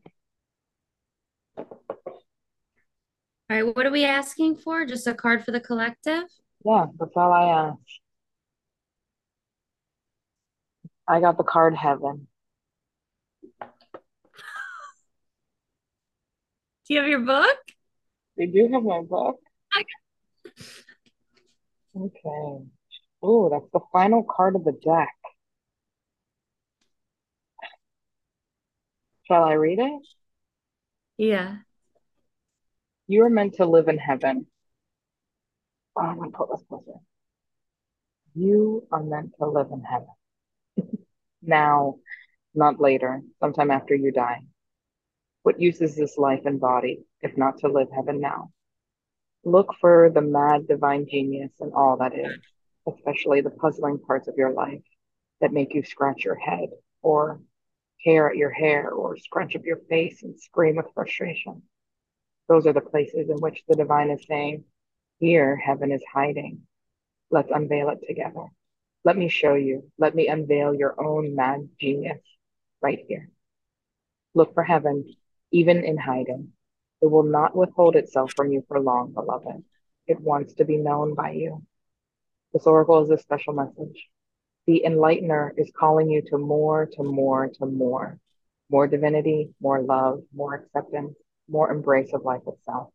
[3.48, 4.84] All right, what are we asking for?
[4.84, 6.24] Just a card for the collective?
[6.64, 7.78] Yeah, that's all I ask.
[11.06, 12.26] I got the card Heaven.
[16.88, 17.73] Do you have your book?
[18.36, 19.38] They do have my book.
[21.96, 22.64] Okay.
[23.22, 25.14] Oh, that's the final card of the deck.
[29.26, 30.02] Shall I read it?
[31.16, 31.58] Yeah.
[33.06, 34.46] You are meant to live in heaven.
[35.96, 36.98] Oh, I'm gonna put this closer.
[38.34, 40.08] You are meant to live in heaven.
[41.46, 41.96] Now,
[42.54, 44.46] not later, sometime after you die.
[45.44, 48.50] What use is this life and body, if not to live heaven now?
[49.44, 52.38] Look for the mad divine genius in all that is,
[52.88, 54.80] especially the puzzling parts of your life
[55.42, 56.70] that make you scratch your head
[57.02, 57.42] or
[58.02, 61.60] tear at your hair or scrunch up your face and scream with frustration.
[62.48, 64.64] Those are the places in which the divine is saying,
[65.18, 66.62] Here, heaven is hiding.
[67.30, 68.46] Let's unveil it together.
[69.04, 69.90] Let me show you.
[69.98, 72.22] Let me unveil your own mad genius
[72.80, 73.28] right here.
[74.32, 75.04] Look for heaven,
[75.54, 76.48] even in hiding.
[77.00, 79.62] It will not withhold itself from you for long, beloved.
[80.08, 81.62] It wants to be known by you.
[82.52, 84.08] This oracle is a special message.
[84.66, 88.18] The enlightener is calling you to more, to more, to more.
[88.68, 91.14] More divinity, more love, more acceptance,
[91.48, 92.88] more embrace of life itself.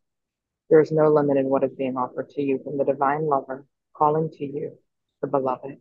[0.68, 3.64] There is no limit in what is being offered to you from the divine lover
[3.96, 4.76] calling to you,
[5.22, 5.78] the beloved.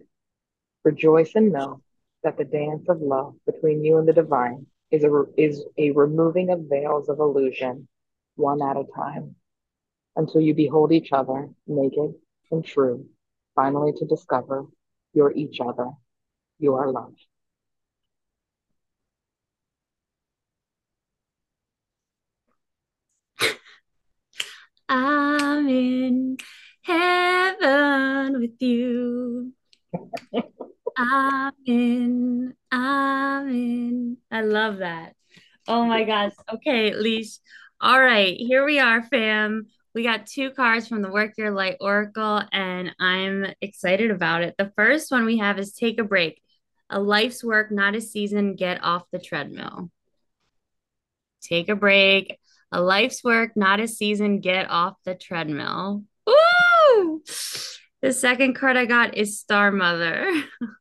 [0.85, 1.81] Rejoice and know
[2.23, 6.49] that the dance of love between you and the divine is a, is a removing
[6.49, 7.87] of veils of illusion,
[8.35, 9.35] one at a time,
[10.15, 12.13] until you behold each other naked
[12.51, 13.05] and true,
[13.55, 14.65] finally to discover
[15.13, 15.89] you're each other,
[16.59, 17.13] you are love.
[24.89, 26.37] I'm in
[26.81, 29.53] heaven with you.
[31.65, 34.17] In, I'm.
[34.31, 35.15] I love that.
[35.65, 36.33] Oh my gosh.
[36.53, 37.37] Okay, Leash.
[37.79, 39.67] All right, here we are, fam.
[39.95, 44.55] We got two cards from the Work Your Light Oracle, and I'm excited about it.
[44.57, 46.41] The first one we have is Take a Break.
[46.89, 48.55] A life's work, not a season.
[48.55, 49.91] Get off the treadmill.
[51.41, 52.37] Take a break.
[52.73, 54.41] A life's work, not a season.
[54.41, 56.03] Get off the treadmill.
[56.27, 57.23] Woo!
[58.01, 60.29] The second card I got is Star Mother.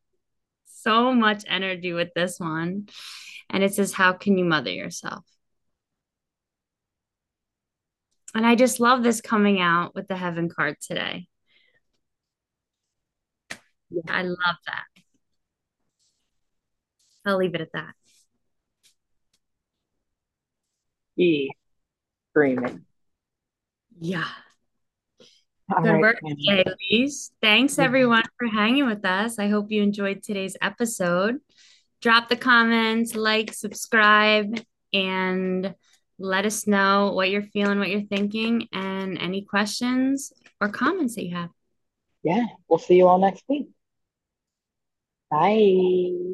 [0.81, 2.87] so much energy with this one.
[3.49, 5.25] And it says, How can you mother yourself?
[8.35, 11.27] And I just love this coming out with the heaven card today.
[13.89, 14.01] Yeah.
[14.07, 14.83] I love that.
[17.25, 17.93] I'll leave it at that.
[21.17, 21.49] E
[22.31, 22.85] screaming.
[23.99, 24.27] Yeah.
[25.75, 27.29] All Good right, work today, Alesha.
[27.41, 29.37] Thanks everyone for hanging with us.
[29.37, 31.39] I hope you enjoyed today's episode.
[32.01, 34.59] Drop the comments, like, subscribe,
[34.93, 35.75] and
[36.17, 41.25] let us know what you're feeling, what you're thinking, and any questions or comments that
[41.25, 41.49] you have.
[42.23, 43.69] Yeah, we'll see you all next week.
[45.29, 45.37] Bye.
[45.37, 46.29] Bye.